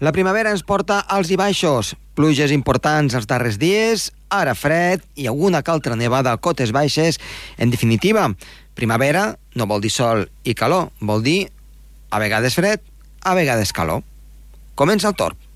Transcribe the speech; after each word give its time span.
La 0.00 0.14
primavera 0.16 0.48
ens 0.54 0.62
porta 0.64 1.02
als 1.12 1.28
i 1.28 1.36
baixos, 1.36 1.90
pluges 2.16 2.54
importants 2.54 3.12
els 3.18 3.26
darrers 3.28 3.58
dies, 3.60 4.06
ara 4.32 4.54
fred 4.56 5.04
i 5.12 5.26
alguna 5.28 5.60
que 5.60 5.74
altra 5.74 5.92
nevada 5.92 6.32
a 6.32 6.40
cotes 6.40 6.72
baixes. 6.72 7.18
En 7.60 7.68
definitiva, 7.68 8.30
primavera 8.72 9.34
no 9.52 9.68
vol 9.68 9.84
dir 9.84 9.92
sol 9.92 10.24
i 10.40 10.56
calor, 10.56 10.88
vol 11.04 11.20
dir 11.20 11.50
a 12.08 12.22
vegades 12.22 12.56
fred, 12.56 12.80
a 13.20 13.36
vegades 13.36 13.76
calor. 13.76 14.00
Comença 14.72 15.12
el 15.12 15.18
torn. 15.20 15.49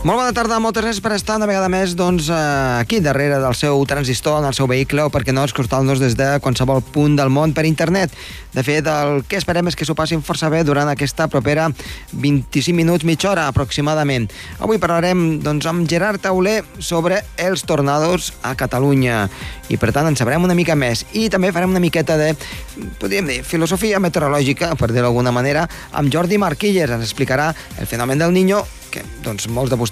Molt 0.00 0.16
bona 0.16 0.32
tarda, 0.32 0.56
moltes 0.64 0.80
gràcies 0.80 1.02
per 1.04 1.10
estar 1.12 1.34
una 1.36 1.44
vegada 1.44 1.66
més 1.68 1.92
doncs, 1.92 2.30
eh, 2.32 2.36
aquí 2.80 3.02
darrere 3.04 3.36
del 3.36 3.52
seu 3.52 3.82
transistor, 3.84 4.38
en 4.40 4.46
el 4.48 4.54
seu 4.56 4.64
vehicle, 4.66 5.02
o 5.04 5.10
perquè 5.12 5.34
no 5.36 5.44
escoltar-nos 5.44 6.00
des 6.00 6.16
de 6.16 6.28
qualsevol 6.40 6.80
punt 6.80 7.18
del 7.18 7.28
món 7.28 7.52
per 7.52 7.66
internet. 7.68 8.08
De 8.54 8.64
fet, 8.64 8.88
el 8.88 9.20
que 9.28 9.36
esperem 9.36 9.68
és 9.68 9.76
que 9.76 9.84
s'ho 9.84 9.94
passin 9.94 10.24
força 10.24 10.48
bé 10.48 10.62
durant 10.64 10.88
aquesta 10.88 11.28
propera 11.28 11.68
25 12.12 12.72
minuts, 12.72 13.04
mitja 13.04 13.28
hora 13.28 13.46
aproximadament. 13.52 14.30
Avui 14.58 14.80
parlarem 14.80 15.42
doncs, 15.44 15.68
amb 15.68 15.84
Gerard 15.84 16.24
Tauler 16.24 16.64
sobre 16.78 17.20
els 17.36 17.68
tornados 17.68 18.32
a 18.40 18.56
Catalunya 18.56 19.28
i 19.68 19.76
per 19.76 19.92
tant 19.92 20.08
en 20.08 20.16
sabrem 20.16 20.48
una 20.48 20.56
mica 20.56 20.80
més 20.80 21.04
i 21.12 21.28
també 21.28 21.52
farem 21.52 21.76
una 21.76 21.84
miqueta 21.84 22.16
de, 22.16 22.32
podríem 22.98 23.28
dir, 23.28 23.42
filosofia 23.44 24.00
meteorològica, 24.00 24.72
per 24.80 24.94
dir-ho 24.94 25.10
d'alguna 25.10 25.30
manera, 25.30 25.68
amb 25.92 26.08
Jordi 26.08 26.40
Marquilles, 26.40 26.88
ens 26.88 27.04
explicarà 27.04 27.52
el 27.76 27.86
fenomen 27.86 28.16
del 28.16 28.32
Niño 28.32 28.64
que 28.90 29.02
doncs, 29.24 29.46
molts 29.48 29.70
de 29.70 29.78
vostès 29.78 29.89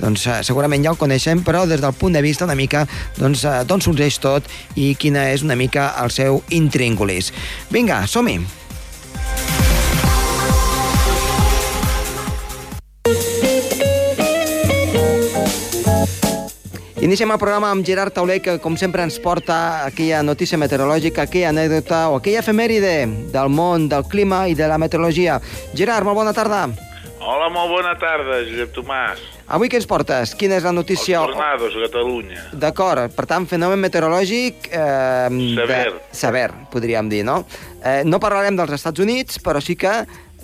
doncs, 0.00 0.26
eh, 0.26 0.40
segurament 0.46 0.84
ja 0.84 0.90
el 0.94 1.00
coneixen, 1.00 1.44
però 1.44 1.66
des 1.66 1.80
del 1.80 1.92
punt 1.92 2.14
de 2.14 2.22
vista 2.22 2.44
una 2.44 2.54
mica 2.54 2.86
doncs, 3.18 3.44
eh, 3.44 3.64
sorgeix 3.84 4.18
tot 4.18 4.44
i 4.74 4.94
quina 4.94 5.30
és 5.30 5.42
una 5.42 5.56
mica 5.56 5.94
el 6.02 6.10
seu 6.10 6.42
intríngulis. 6.50 7.32
Vinga, 7.70 8.06
som-hi! 8.06 8.40
Iniciem 17.04 17.34
el 17.34 17.36
programa 17.36 17.68
amb 17.68 17.84
Gerard 17.84 18.14
Tauler, 18.16 18.38
que 18.40 18.54
com 18.64 18.78
sempre 18.80 19.02
ens 19.04 19.18
porta 19.20 19.84
aquella 19.84 20.22
notícia 20.24 20.56
meteorològica, 20.56 21.26
aquella 21.26 21.50
anècdota 21.50 21.98
o 22.08 22.16
aquella 22.16 22.40
efemèride 22.40 22.94
del 23.34 23.52
món, 23.52 23.90
del 23.92 24.06
clima 24.08 24.46
i 24.48 24.56
de 24.56 24.70
la 24.70 24.80
meteorologia. 24.80 25.36
Gerard, 25.76 26.08
molt 26.08 26.22
bona 26.22 26.32
tarda. 26.32 26.64
Hola, 27.24 27.46
molt 27.48 27.70
bona 27.72 27.94
tarda, 27.96 28.42
Josep 28.44 28.74
Tomàs. 28.76 29.20
Avui 29.56 29.70
què 29.72 29.78
ens 29.80 29.86
portes? 29.88 30.34
Quina 30.36 30.58
és 30.58 30.64
la 30.66 30.74
notícia? 30.76 31.22
Els 31.22 31.32
tornados 31.32 31.72
a 31.72 31.84
Catalunya. 31.86 32.42
D'acord, 32.60 33.14
per 33.16 33.24
tant, 33.30 33.46
fenomen 33.48 33.80
meteorològic... 33.80 34.68
Eh, 34.68 35.38
Sever. 35.56 35.78
De, 35.94 36.02
sever, 36.12 36.50
podríem 36.72 37.08
dir, 37.08 37.22
no? 37.24 37.38
Eh, 37.80 38.02
no 38.04 38.20
parlarem 38.20 38.58
dels 38.58 38.76
Estats 38.76 39.00
Units, 39.00 39.40
però 39.40 39.62
sí 39.64 39.72
que 39.80 39.94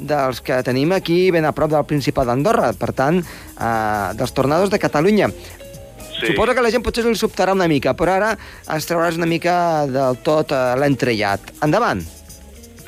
dels 0.01 0.41
que 0.41 0.63
tenim 0.65 0.97
aquí 0.97 1.19
ben 1.35 1.45
a 1.45 1.53
prop 1.53 1.69
del 1.75 1.85
Principat 1.85 2.31
d'Andorra, 2.31 2.73
per 2.81 2.95
tant, 2.97 3.21
eh, 3.21 4.07
dels 4.17 4.33
tornados 4.33 4.73
de 4.73 4.81
Catalunya. 4.81 5.29
Sí. 5.29 6.31
Suposo 6.31 6.57
que 6.57 6.65
la 6.65 6.73
gent 6.73 6.85
potser 6.87 7.05
li 7.05 7.13
sobtarà 7.17 7.53
una 7.53 7.69
mica, 7.69 7.93
però 7.93 8.17
ara 8.17 8.33
ens 8.73 8.89
trauràs 8.89 9.21
una 9.21 9.29
mica 9.29 9.85
del 9.85 10.17
tot 10.25 10.57
eh, 10.57 10.65
l'entrellat. 10.81 11.53
Endavant. 11.61 12.01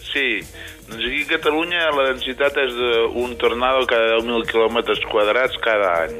Sí, 0.08 0.40
doncs 0.88 1.04
aquí 1.04 1.22
a 1.22 1.30
Catalunya 1.36 1.90
la 1.96 2.04
densitat 2.12 2.56
és 2.58 2.72
d'un 2.76 3.36
tornado 3.40 3.86
cada 3.86 4.16
10.000 4.18 4.46
quilòmetres 4.50 5.00
quadrats 5.10 5.56
cada 5.64 5.90
any. 6.04 6.16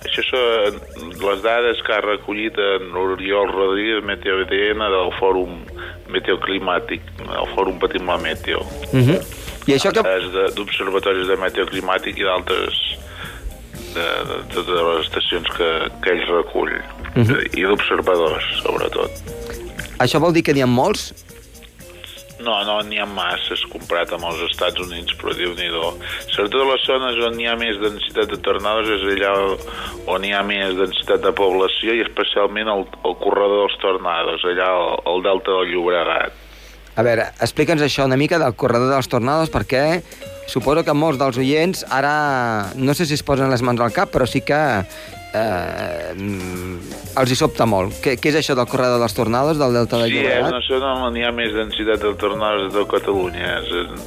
Això 0.00 0.22
són 0.24 0.78
les 1.20 1.42
dades 1.44 1.82
que 1.84 1.92
ha 1.92 2.00
recollit 2.00 2.56
en 2.56 2.86
l'Oriol 2.94 3.50
Rodríguez, 3.52 4.00
MeteoDN, 4.08 4.80
del 4.94 5.10
Fòrum 5.18 5.58
Meteoclimàtic, 6.08 7.02
el 7.28 7.50
Fòrum 7.54 7.76
Patim 7.82 8.06
la 8.08 8.16
Meteo. 8.18 8.60
Uh 8.92 9.00
-huh. 9.04 9.20
I 9.68 9.74
això 9.76 9.92
que... 9.92 10.02
De- 10.02 10.50
d'observatoris 10.56 11.26
de 11.28 11.36
meteoclimàtic 11.36 12.18
i 12.18 12.22
d'altres 12.24 12.74
de, 13.94 14.00
de, 14.00 14.36
de 14.48 14.54
totes 14.54 14.80
les 14.88 15.04
estacions 15.06 15.46
que, 15.56 15.70
que 16.02 16.10
ell 16.10 16.26
recull. 16.36 16.72
Uh 16.72 17.18
Mhm. 17.20 17.36
I 17.58 17.62
d'observadors, 17.62 18.44
sobretot. 18.62 19.10
Això 19.98 20.20
vol 20.20 20.32
dir 20.32 20.42
que 20.44 20.52
n'hi 20.54 20.62
ha 20.62 20.66
molts? 20.66 21.12
No, 22.40 22.54
no 22.64 22.78
n'hi 22.88 23.00
ha 23.00 23.06
masses 23.08 23.62
comparat 23.68 24.14
amb 24.16 24.24
els 24.30 24.40
Estats 24.46 24.80
Units, 24.80 25.12
però 25.20 25.34
déu 25.36 25.52
nhi 25.58 25.68
Sobretot 26.32 26.62
a 26.62 26.68
les 26.70 26.84
zones 26.88 27.18
on 27.26 27.36
hi 27.40 27.48
ha 27.50 27.56
més 27.60 27.76
densitat 27.82 28.30
de 28.32 28.38
tornados 28.40 28.88
és 28.88 29.04
allà 29.14 29.32
on 30.08 30.24
hi 30.24 30.32
ha 30.32 30.42
més 30.46 30.76
densitat 30.78 31.20
de 31.24 31.34
població 31.36 31.96
i 31.96 32.04
especialment 32.06 32.70
el, 32.72 32.86
el 33.04 33.16
corredor 33.20 33.66
dels 33.66 33.76
tornados, 33.82 34.46
allà 34.48 34.70
al, 34.72 34.96
al 35.12 35.26
delta 35.26 35.58
del 35.58 35.74
Llobregat. 35.74 36.46
A 36.96 37.04
veure, 37.06 37.28
explica'ns 37.44 37.84
això 37.84 38.04
una 38.08 38.18
mica 38.20 38.40
del 38.40 38.56
corredor 38.58 38.90
dels 38.92 39.08
tornados, 39.08 39.52
perquè 39.52 40.00
suposo 40.50 40.82
que 40.84 40.96
molts 40.96 41.20
dels 41.20 41.38
oients 41.38 41.84
ara 41.92 42.72
no 42.74 42.96
sé 42.96 43.06
si 43.06 43.14
es 43.14 43.22
posen 43.22 43.52
les 43.52 43.62
mans 43.62 43.80
al 43.80 43.94
cap, 43.94 44.10
però 44.10 44.26
sí 44.26 44.42
que 44.42 44.58
eh, 45.34 46.14
mm, 46.16 46.78
els 47.20 47.30
hi 47.30 47.36
sobta 47.38 47.66
molt. 47.66 47.94
Què, 48.02 48.16
què 48.20 48.32
és 48.32 48.38
això 48.40 48.56
del 48.58 48.66
corredor 48.70 48.98
dels 49.02 49.14
tornados, 49.14 49.58
del 49.58 49.72
delta 49.74 49.98
del 49.98 50.10
Sí, 50.10 50.18
és 50.18 50.24
Llobregat? 50.24 50.50
una 50.52 50.62
zona 50.68 50.92
on 51.06 51.16
hi 51.16 51.24
ha 51.24 51.32
més 51.32 51.52
densitat 51.54 52.02
de 52.02 52.14
tornados 52.14 52.72
de 52.74 52.84
Catalunya. 52.90 53.58
És 53.60 53.70
en, 53.72 54.00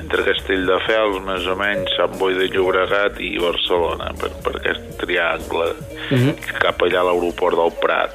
entre 0.00 0.24
Castelldefels, 0.24 1.20
més 1.26 1.46
o 1.46 1.56
menys, 1.56 1.90
Sant 1.96 2.14
Boi 2.18 2.34
de 2.38 2.46
Llobregat 2.54 3.18
i 3.20 3.34
Barcelona, 3.42 4.12
per, 4.20 4.30
per 4.44 4.56
aquest 4.60 4.96
triangle, 5.02 5.72
Mhm. 6.10 6.34
cap 6.62 6.80
allà 6.82 7.00
a 7.00 7.08
l'aeroport 7.10 7.56
del 7.56 7.72
Prat. 7.82 8.14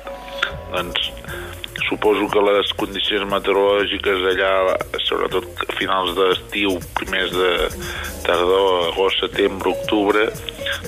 Doncs 0.74 1.12
suposo 1.90 2.28
que 2.32 2.42
les 2.46 2.72
condicions 2.80 3.28
meteorològiques 3.32 4.26
allà, 4.32 4.52
sobretot 5.06 5.64
a 5.66 5.76
finals 5.78 6.16
d'estiu, 6.18 6.78
primers 6.98 7.34
de 7.36 7.52
tardor, 8.26 8.92
agost, 8.92 9.24
setembre, 9.24 9.74
octubre, 9.76 10.28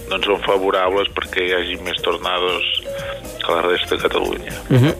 doncs 0.09 0.27
són 0.29 0.43
favorables 0.45 1.11
perquè 1.15 1.45
hi 1.47 1.55
hagi 1.57 1.79
més 1.85 2.01
tornados 2.05 2.67
que 3.43 3.53
la 3.53 3.63
resta 3.65 3.95
de 3.95 4.01
Catalunya. 4.03 4.53
Uh 4.69 4.81
-huh. 4.81 4.93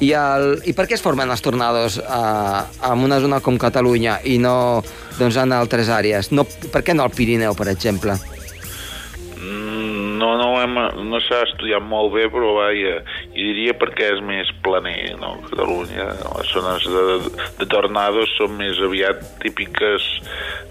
I, 0.00 0.12
el, 0.12 0.60
I 0.66 0.72
per 0.72 0.86
què 0.86 0.94
es 0.94 1.02
formen 1.02 1.30
els 1.30 1.40
tornados 1.40 1.98
a, 1.98 2.66
en 2.92 3.04
una 3.04 3.20
zona 3.20 3.40
com 3.40 3.58
Catalunya 3.58 4.18
i 4.24 4.38
no 4.38 4.82
doncs, 5.18 5.36
en 5.36 5.52
altres 5.52 5.88
àrees? 5.88 6.32
No, 6.32 6.44
per 6.44 6.82
què 6.82 6.94
no 6.94 7.04
al 7.04 7.10
Pirineu, 7.10 7.54
per 7.54 7.68
exemple? 7.68 8.18
Mm, 9.38 9.84
No, 10.18 10.36
no, 10.38 10.60
hem, 10.62 10.74
no 11.10 11.20
s'ha 11.20 11.42
estudiat 11.48 11.82
molt 11.82 12.12
bé, 12.14 12.28
però 12.32 12.54
vaja, 12.56 13.00
jo 13.34 13.42
diria 13.50 13.74
perquè 13.74 14.12
és 14.14 14.20
més 14.22 14.50
planer, 14.62 15.16
no? 15.18 15.32
Catalunya, 15.50 16.06
les 16.36 16.52
zones 16.54 16.84
de, 16.86 17.04
de 17.58 17.66
tornados 17.66 18.30
són 18.38 18.54
més 18.56 18.78
aviat 18.78 19.20
típiques 19.42 20.06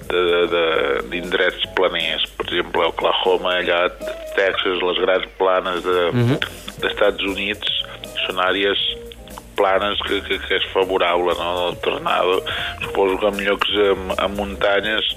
de- 0.10 0.48
de- 0.54 1.02
d'indrets 1.12 1.66
planers. 1.76 2.24
Per 2.38 2.46
exemple, 2.48 2.86
Oklahoma, 2.88 3.58
allà, 3.60 3.82
Texas, 4.36 4.82
les 4.82 5.00
grans 5.04 5.28
planes 5.38 5.84
de- 5.84 6.12
Mhm. 6.14 6.38
d'Estats 6.80 7.18
de, 7.22 7.30
Units, 7.34 7.68
són 8.28 8.40
àrees 8.40 8.80
planes 9.56 10.00
que, 10.08 10.22
que, 10.26 10.40
que 10.48 10.56
és 10.56 10.64
favorable 10.74 11.34
no? 11.38 11.70
el 11.70 11.76
tornado 11.82 12.40
suposo 12.82 13.20
que 13.20 13.28
en 13.28 13.38
llocs 13.46 13.70
amb, 13.92 14.14
amb 14.18 14.36
muntanyes 14.40 15.12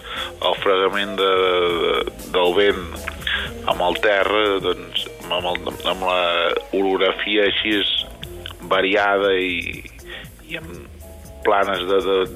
el 0.44 0.54
fregament 0.60 1.14
de, 1.16 1.30
de, 1.40 1.94
del 2.34 2.52
vent 2.58 2.82
amb 3.72 3.80
el 3.86 3.96
terra 4.04 4.42
doncs, 4.60 5.06
amb, 5.32 5.46
el, 5.52 5.70
amb 5.92 6.06
la 6.06 6.20
orografia 6.76 7.46
així 7.50 7.78
variada 8.70 9.32
i, 9.38 9.82
i 10.48 10.58
amb 10.60 10.86
planes 11.46 11.84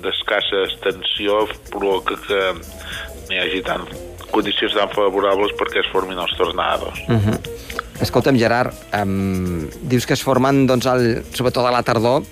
d'escassa 0.05 0.55
de, 0.55 0.63
de, 0.63 0.69
extensió 0.71 1.43
provoca 1.71 2.19
que 2.27 2.41
no 2.55 3.35
hi 3.35 3.41
hagi 3.43 3.63
tant, 3.67 3.87
condicions 4.31 4.77
tan 4.79 4.93
favorables 4.95 5.55
perquè 5.59 5.83
es 5.83 5.91
formin 5.91 6.19
els 6.19 6.37
tornados. 6.39 6.99
Uh 7.09 7.19
-huh. 7.19 7.39
Escolta'm, 8.01 8.39
Gerard, 8.39 8.73
um, 9.03 9.69
dius 9.83 10.07
que 10.07 10.15
es 10.15 10.23
formen, 10.23 10.67
doncs, 10.67 10.87
el, 10.87 11.25
sobretot 11.35 11.67
a 11.67 11.71
la 11.71 11.83
tardor. 11.83 12.23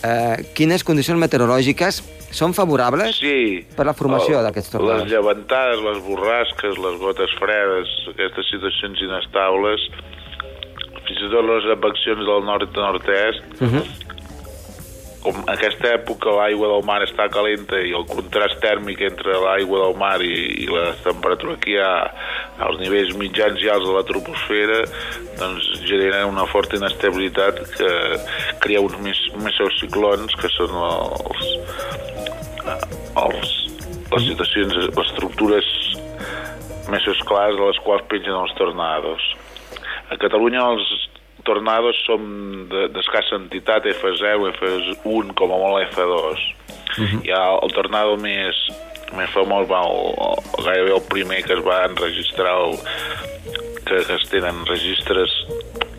Uh, 0.00 0.36
quines 0.54 0.82
condicions 0.82 1.20
meteorològiques 1.20 2.02
són 2.30 2.54
favorables 2.54 3.16
Sí. 3.18 3.64
per 3.76 3.86
la 3.86 3.94
formació 3.94 4.42
d'aquests 4.42 4.70
tornados? 4.70 5.02
Les 5.02 5.12
llevantades, 5.12 5.80
les 5.82 5.98
borrasques, 6.04 6.78
les 6.78 6.98
gotes 7.00 7.30
fredes, 7.38 7.88
aquestes 8.14 8.46
situacions 8.50 9.00
inestables, 9.02 9.80
fins 11.08 11.20
i 11.26 11.30
tot 11.32 11.44
les 11.44 11.66
adveccions 11.74 12.22
del 12.26 12.44
nord 12.46 12.68
i 12.70 12.78
nord-est, 12.80 13.42
Uh 13.60 13.68
-huh. 13.68 13.84
com 15.22 15.34
en 15.36 15.50
aquesta 15.52 15.88
època 15.98 16.30
l'aigua 16.32 16.66
del 16.68 16.82
mar 16.86 17.02
està 17.04 17.28
calenta 17.28 17.76
i 17.78 17.90
el 17.92 18.06
contrast 18.06 18.56
tèrmic 18.62 19.02
entre 19.02 19.32
l'aigua 19.36 19.78
del 19.84 19.96
mar 19.98 20.22
i, 20.22 20.64
i 20.64 20.66
la 20.66 20.94
temperatura 21.04 21.56
que 21.60 21.70
hi 21.72 21.76
ha 21.76 22.10
als 22.58 22.78
nivells 22.80 23.14
mitjans 23.16 23.60
i 23.62 23.68
alts 23.68 23.84
de 23.86 23.92
la 23.92 24.02
troposfera 24.02 24.78
doncs, 25.38 25.66
generen 25.84 26.24
una 26.24 26.46
forta 26.46 26.76
inestabilitat 26.76 27.54
que 27.76 27.90
crea 28.60 28.80
uns 28.80 28.96
mesociclons 29.44 30.34
que 30.40 30.48
són 30.56 30.70
els, 30.70 31.44
els, 33.28 33.54
les 34.10 34.26
situacions, 34.28 34.76
les 34.76 34.98
estructures 35.04 35.70
mesosclars 36.90 37.56
de 37.58 37.68
les 37.68 37.80
quals 37.84 38.06
pengen 38.10 38.36
els 38.36 38.54
tornados. 38.58 39.24
A 40.10 40.18
Catalunya 40.18 40.64
els 40.72 40.86
tornados 41.46 41.98
són 42.06 42.68
d'escassa 42.70 43.38
entitat, 43.38 43.86
F0, 43.94 44.50
F1, 44.52 45.34
com 45.38 45.54
a 45.54 45.60
molt 45.60 45.86
F2. 45.90 46.06
Uh 46.10 47.04
-huh. 47.06 47.20
Hi 47.24 47.30
ha 47.30 47.44
el 47.62 47.72
tornado 47.72 48.16
més, 48.16 48.56
més 49.16 49.30
famós, 49.30 49.66
va, 49.70 49.80
el, 49.86 50.14
el, 50.26 50.64
gairebé 50.64 50.92
el 50.94 51.06
primer 51.08 51.42
que 51.44 51.54
es 51.54 51.64
va 51.64 51.84
enregistrar, 51.86 52.54
el, 52.64 52.78
que, 53.86 54.04
que 54.06 54.14
es 54.14 54.28
tenen 54.30 54.66
registres 54.66 55.30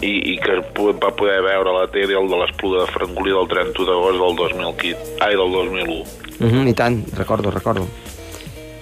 i, 0.01 0.33
i 0.33 0.37
que 0.41 0.59
va 1.01 1.11
poder 1.17 1.39
veure 1.45 1.73
la 1.75 1.87
tele 1.93 2.17
el 2.17 2.29
de 2.29 2.39
l'espluga 2.41 2.85
de 2.85 2.91
Francolí 2.91 3.33
del 3.35 3.47
31 3.51 3.87
d'agost 3.89 4.21
del 4.21 4.35
2015, 4.41 5.17
ai, 5.21 5.35
del 5.37 5.51
2001. 5.51 5.99
Uh 6.41 6.47
-huh, 6.47 6.67
I 6.67 6.73
tant, 6.73 7.03
recordo, 7.17 7.51
recordo. 7.51 7.87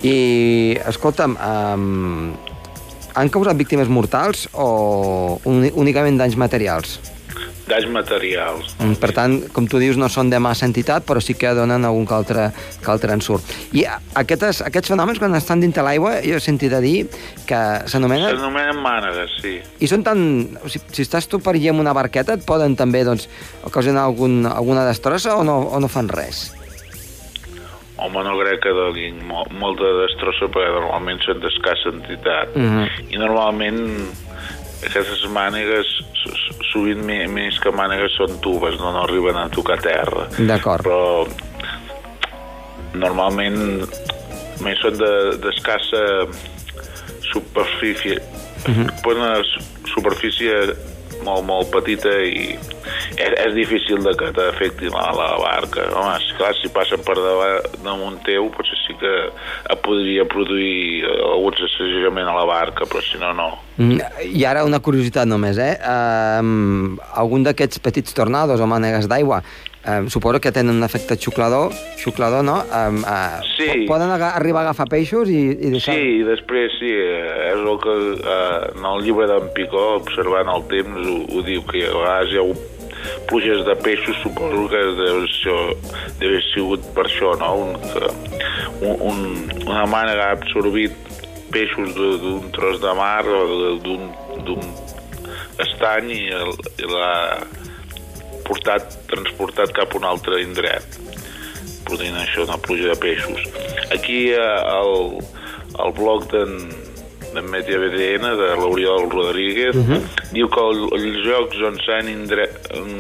I, 0.01 0.77
escolta'm, 0.87 1.35
um, 1.35 2.33
han 3.13 3.29
causat 3.29 3.57
víctimes 3.57 3.87
mortals 3.87 4.47
o 4.53 5.39
únicament 5.75 6.17
danys 6.17 6.35
materials? 6.35 6.99
Danys 7.69 7.89
materials. 7.93 8.73
Mm, 8.79 8.97
per 9.01 9.11
tant, 9.15 9.35
com 9.53 9.67
tu 9.69 9.79
dius, 9.81 9.97
no 10.01 10.09
són 10.11 10.31
de 10.31 10.39
massa 10.41 10.67
entitat, 10.67 11.05
però 11.07 11.21
sí 11.23 11.35
que 11.37 11.53
donen 11.55 11.85
algun 11.87 12.07
que 12.09 12.15
altre, 12.17 12.49
que 12.83 12.91
altre 12.91 13.15
ensurt. 13.15 13.45
I 13.77 13.85
aquestes, 14.19 14.63
aquests 14.65 14.91
fenòmens, 14.93 15.21
quan 15.21 15.37
estan 15.37 15.61
dins 15.63 15.75
de 15.75 15.85
l'aigua, 15.85 16.17
jo 16.25 16.37
he 16.39 16.43
sentit 16.43 16.73
a 16.73 16.81
dir 16.83 17.07
que 17.49 17.61
s'anomenen... 17.89 18.33
S'anomenen 18.33 18.81
mànegues, 18.83 19.39
sí. 19.43 19.57
I 19.79 19.91
són 19.91 20.05
tan... 20.07 20.23
O 20.63 20.71
sigui, 20.71 20.95
si 20.97 21.05
estàs 21.05 21.29
tu 21.29 21.41
per 21.43 21.55
allà 21.55 21.73
amb 21.73 21.85
una 21.85 21.95
barqueta, 21.97 22.39
et 22.39 22.47
poden 22.47 22.77
també 22.79 23.05
doncs, 23.07 23.29
ocasionar 23.69 24.07
algun, 24.09 24.41
alguna 24.49 24.87
destrossa 24.89 25.37
o 25.37 25.45
no, 25.47 25.61
o 25.69 25.81
no 25.81 25.91
fan 25.91 26.09
res? 26.11 26.49
Home, 27.99 28.21
no 28.23 28.37
crec 28.39 28.61
que 28.63 28.71
donin 28.71 29.19
molta 29.27 29.89
destrossa 30.05 30.47
perquè 30.47 30.71
normalment 30.71 31.19
són 31.25 31.41
d'escassa 31.43 31.91
entitat. 31.91 32.55
Uh 32.55 32.61
mhm. 32.61 32.79
-huh. 32.79 33.13
I 33.13 33.17
normalment 33.19 33.79
aquestes 34.87 35.25
mànegues 35.35 35.87
sovint 36.71 37.01
més 37.31 37.59
que 37.61 37.71
mànegues 37.75 38.15
són 38.17 38.39
tubes, 38.43 38.77
no, 38.81 38.91
no 38.95 39.03
arriben 39.03 39.37
a 39.37 39.47
tocar 39.53 39.79
terra. 39.83 40.27
D'acord. 40.37 40.83
Però 40.85 41.27
normalment 42.99 43.59
més 44.65 44.79
són 44.81 44.97
d'escassa 44.99 46.03
de, 46.25 46.39
superfície. 47.31 48.19
Uh 48.67 48.71
mhm. 48.71 48.87
-huh. 48.87 49.01
una 49.15 49.33
superfície 49.95 50.53
molt, 51.23 51.45
molt 51.45 51.71
petita 51.71 52.09
i 52.21 52.57
és, 53.15 53.33
és 53.45 53.53
difícil 53.55 54.01
de 54.05 54.13
que 54.19 54.31
t'afecti 54.35 54.91
la, 54.93 55.07
la 55.15 55.29
barca. 55.41 55.87
Home, 55.93 56.17
clar, 56.39 56.51
si 56.59 56.71
passen 56.73 57.03
per 57.05 57.17
damunt 57.83 58.19
teu, 58.27 58.49
potser 58.55 58.77
sí 58.83 58.97
que 58.99 59.15
podria 59.85 60.25
produir 60.29 61.05
eh, 61.05 61.15
algun 61.29 61.57
assajament 61.69 62.29
a 62.29 62.35
la 62.37 62.45
barca, 62.49 62.87
però 62.89 63.01
si 63.05 63.21
no, 63.21 63.33
no. 63.37 63.49
Mm, 63.79 64.03
I 64.35 64.45
ara 64.49 64.65
una 64.67 64.81
curiositat 64.83 65.29
només, 65.29 65.59
eh? 65.61 65.73
Um, 65.79 66.99
algun 67.15 67.47
d'aquests 67.47 67.81
petits 67.83 68.15
tornados 68.15 68.59
o 68.59 68.69
mànegues 68.69 69.07
d'aigua 69.09 69.43
Um, 69.87 70.09
suposo 70.09 70.41
que 70.41 70.51
tenen 70.51 70.75
un 70.75 70.83
efecte 70.83 71.15
xuclador, 71.15 71.71
xuclador 71.95 72.43
no? 72.43 72.57
Um, 72.67 72.99
uh, 72.99 73.39
sí. 73.55 73.85
Poden 73.87 74.11
arribar 74.11 74.65
a 74.65 74.69
agafar 74.69 74.89
peixos 74.91 75.31
i, 75.31 75.39
i 75.55 75.71
deixar... 75.71 75.95
Sí, 75.95 76.17
i 76.19 76.25
després 76.27 76.75
sí, 76.81 76.89
és 76.91 77.55
el 77.55 77.79
que 77.79 77.95
uh, 78.19 78.67
en 78.75 78.89
el 78.91 79.05
llibre 79.07 79.29
d'en 79.31 79.47
Picó, 79.55 79.85
observant 80.01 80.51
el 80.51 80.67
temps, 80.67 80.99
ho, 80.99 81.15
ho 81.31 81.45
diu, 81.47 81.63
que 81.71 81.85
a 81.87 81.95
vegades 81.95 82.35
hi 82.35 82.41
ha 82.41 82.45
pluges 83.29 83.63
de 83.67 83.75
peixos, 83.83 84.17
suposo 84.23 84.65
que 84.71 84.81
deu, 84.99 85.23
haver 86.19 86.41
sigut 86.49 86.85
per 86.95 87.05
això, 87.07 87.33
no? 87.39 87.51
Un, 87.65 87.77
un, 88.81 88.95
un, 89.11 89.21
una 89.67 89.85
mànega 89.89 90.29
ha 90.29 90.37
absorbit 90.37 90.95
peixos 91.53 91.95
d'un 91.97 92.51
tros 92.53 92.81
de 92.81 92.93
mar 92.97 93.23
o 93.25 93.77
d'un 93.81 94.65
estany 95.59 96.11
i, 96.15 96.23
el, 96.35 96.53
l'ha 96.91 97.13
portat, 98.47 98.99
transportat 99.09 99.73
cap 99.75 99.93
a 99.93 99.99
un 99.99 100.07
altre 100.09 100.41
indret 100.43 100.99
produint 101.89 102.17
això, 102.21 102.45
una 102.45 102.59
pluja 102.61 102.91
de 102.91 102.97
peixos. 103.01 103.47
Aquí 103.95 104.29
al, 104.37 105.17
eh, 105.17 105.81
al 105.81 105.93
bloc 105.97 106.29
d'en 106.33 106.53
de 107.33 107.41
Media 107.41 107.77
BDN, 107.77 108.35
de 108.39 108.49
l'Oriol 108.59 109.09
Rodríguez, 109.09 109.75
uh 109.75 109.79
mhm. 109.79 109.97
-huh. 109.97 110.31
diu 110.31 110.47
que 110.49 110.61
el, 110.69 110.79
els 110.97 111.17
jocs 111.25 111.57
on 111.69 111.75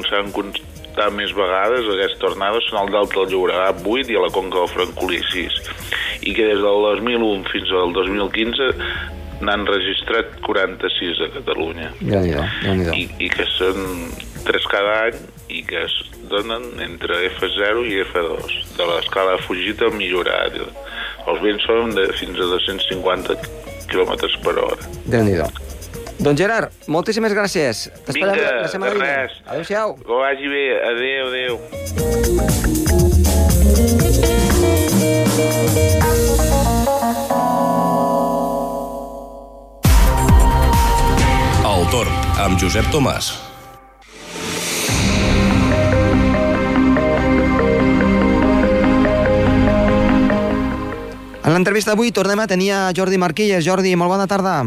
s'han 0.09 0.31
constat 0.31 1.13
més 1.13 1.31
vegades 1.33 1.87
aquestes 1.87 2.19
tornades 2.19 2.65
són 2.69 2.79
al 2.79 2.91
Delta 2.91 3.15
del 3.19 3.31
Llobregat 3.31 3.77
8 3.85 4.11
i 4.11 4.15
a 4.15 4.21
la 4.25 4.31
Conca 4.37 4.57
del 4.59 4.73
Francolí 4.75 5.21
6 5.31 5.53
i 6.21 6.33
que 6.33 6.43
des 6.43 6.59
del 6.59 6.79
2001 6.83 7.47
fins 7.53 7.71
al 7.71 7.93
2015 7.93 8.73
n'han 9.41 9.65
registrat 9.65 10.33
46 10.43 11.21
a 11.23 11.29
Catalunya. 11.37 11.93
déu 12.63 12.75
nhi 12.75 13.03
I, 13.03 13.05
I 13.25 13.29
que 13.29 13.45
són 13.55 14.11
3 14.47 14.67
cada 14.71 14.95
any 15.07 15.19
i 15.49 15.63
que 15.63 15.83
es 15.85 15.95
donen 16.29 16.65
entre 16.83 17.15
F0 17.31 17.85
i 17.89 18.03
F2 18.03 18.59
de 18.77 18.85
l'escala 18.91 19.39
fugita 19.47 19.89
millorada. 19.95 20.67
Els 21.29 21.41
vents 21.41 21.65
són 21.65 21.95
de 21.95 22.05
fins 22.19 22.37
a 22.37 22.49
250 22.51 23.68
km 23.91 24.15
per 24.43 24.55
hora. 24.57 24.93
déu 25.05 25.23
nhi 25.23 25.35
Doncs 26.19 26.35
Gerard, 26.35 26.73
moltíssimes 26.91 27.31
gràcies. 27.31 27.85
T'esperem 28.03 28.35
la 28.35 28.67
setmana 28.67 28.91
vinent. 28.97 29.37
Adéu-siau. 29.47 29.95
Que 30.03 30.17
vagi 30.19 30.47
bé. 30.51 30.65
Adéu, 30.91 31.27
adéu. 31.31 31.55
El 41.71 41.83
Torn, 41.95 42.11
amb 42.43 42.59
Josep 42.59 42.91
Tomàs. 42.91 43.48
En 51.49 51.55
l'entrevista 51.55 51.95
d'avui 51.95 52.11
tornem 52.13 52.37
a 52.37 52.45
tenir 52.45 52.67
a 52.77 52.79
Jordi 52.93 53.17
Marquilles. 53.17 53.63
Jordi, 53.65 53.95
molt 53.97 54.11
bona 54.11 54.27
tarda. 54.29 54.59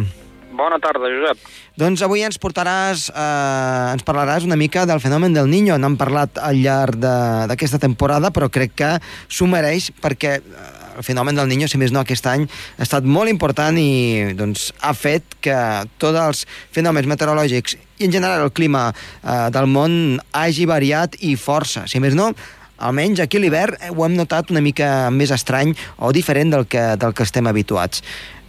Bona 0.51 0.81
tarda, 0.83 1.07
Josep. 1.07 1.39
Doncs 1.79 2.03
avui 2.03 2.25
ens 2.27 2.41
portaràs, 2.43 3.05
eh, 3.07 3.93
ens 3.95 4.03
parlaràs 4.03 4.43
una 4.43 4.57
mica 4.59 4.83
del 4.85 4.99
fenomen 4.99 5.33
del 5.33 5.47
Niño. 5.47 5.77
N'hem 5.79 5.95
parlat 5.97 6.41
al 6.43 6.57
llarg 6.59 6.99
d'aquesta 6.99 7.79
temporada, 7.79 8.33
però 8.33 8.51
crec 8.51 8.75
que 8.75 8.99
s'ho 9.29 9.47
mereix 9.47 9.93
perquè 10.03 10.33
eh, 10.41 10.97
el 10.97 11.05
fenomen 11.05 11.37
del 11.37 11.47
Niño, 11.47 11.69
si 11.69 11.79
més 11.79 11.93
no, 11.93 12.01
aquest 12.01 12.27
any 12.27 12.49
ha 12.51 12.83
estat 12.83 13.05
molt 13.05 13.31
important 13.31 13.79
i 13.79 14.35
doncs, 14.35 14.73
ha 14.83 14.93
fet 14.93 15.23
que 15.41 15.55
tots 15.99 16.19
els 16.19 16.47
fenòmens 16.73 17.07
meteorològics 17.07 17.77
i 18.01 18.11
en 18.11 18.11
general 18.11 18.43
el 18.43 18.51
clima 18.51 18.89
eh, 18.91 19.51
del 19.55 19.71
món 19.71 20.19
hagi 20.33 20.67
variat 20.67 21.15
i 21.21 21.37
força. 21.37 21.87
Si 21.87 22.03
més 22.03 22.19
no, 22.19 22.33
almenys 22.83 23.23
aquí 23.25 23.39
a 23.39 23.45
l'hivern 23.45 23.79
eh, 23.81 23.91
ho 23.95 24.07
hem 24.07 24.17
notat 24.19 24.53
una 24.55 24.63
mica 24.65 25.11
més 25.11 25.33
estrany 25.35 25.75
o 25.99 26.13
diferent 26.13 26.53
del 26.55 26.67
que, 26.67 26.85
del 27.01 27.15
que 27.15 27.27
estem 27.27 27.49
habituats. 27.51 28.03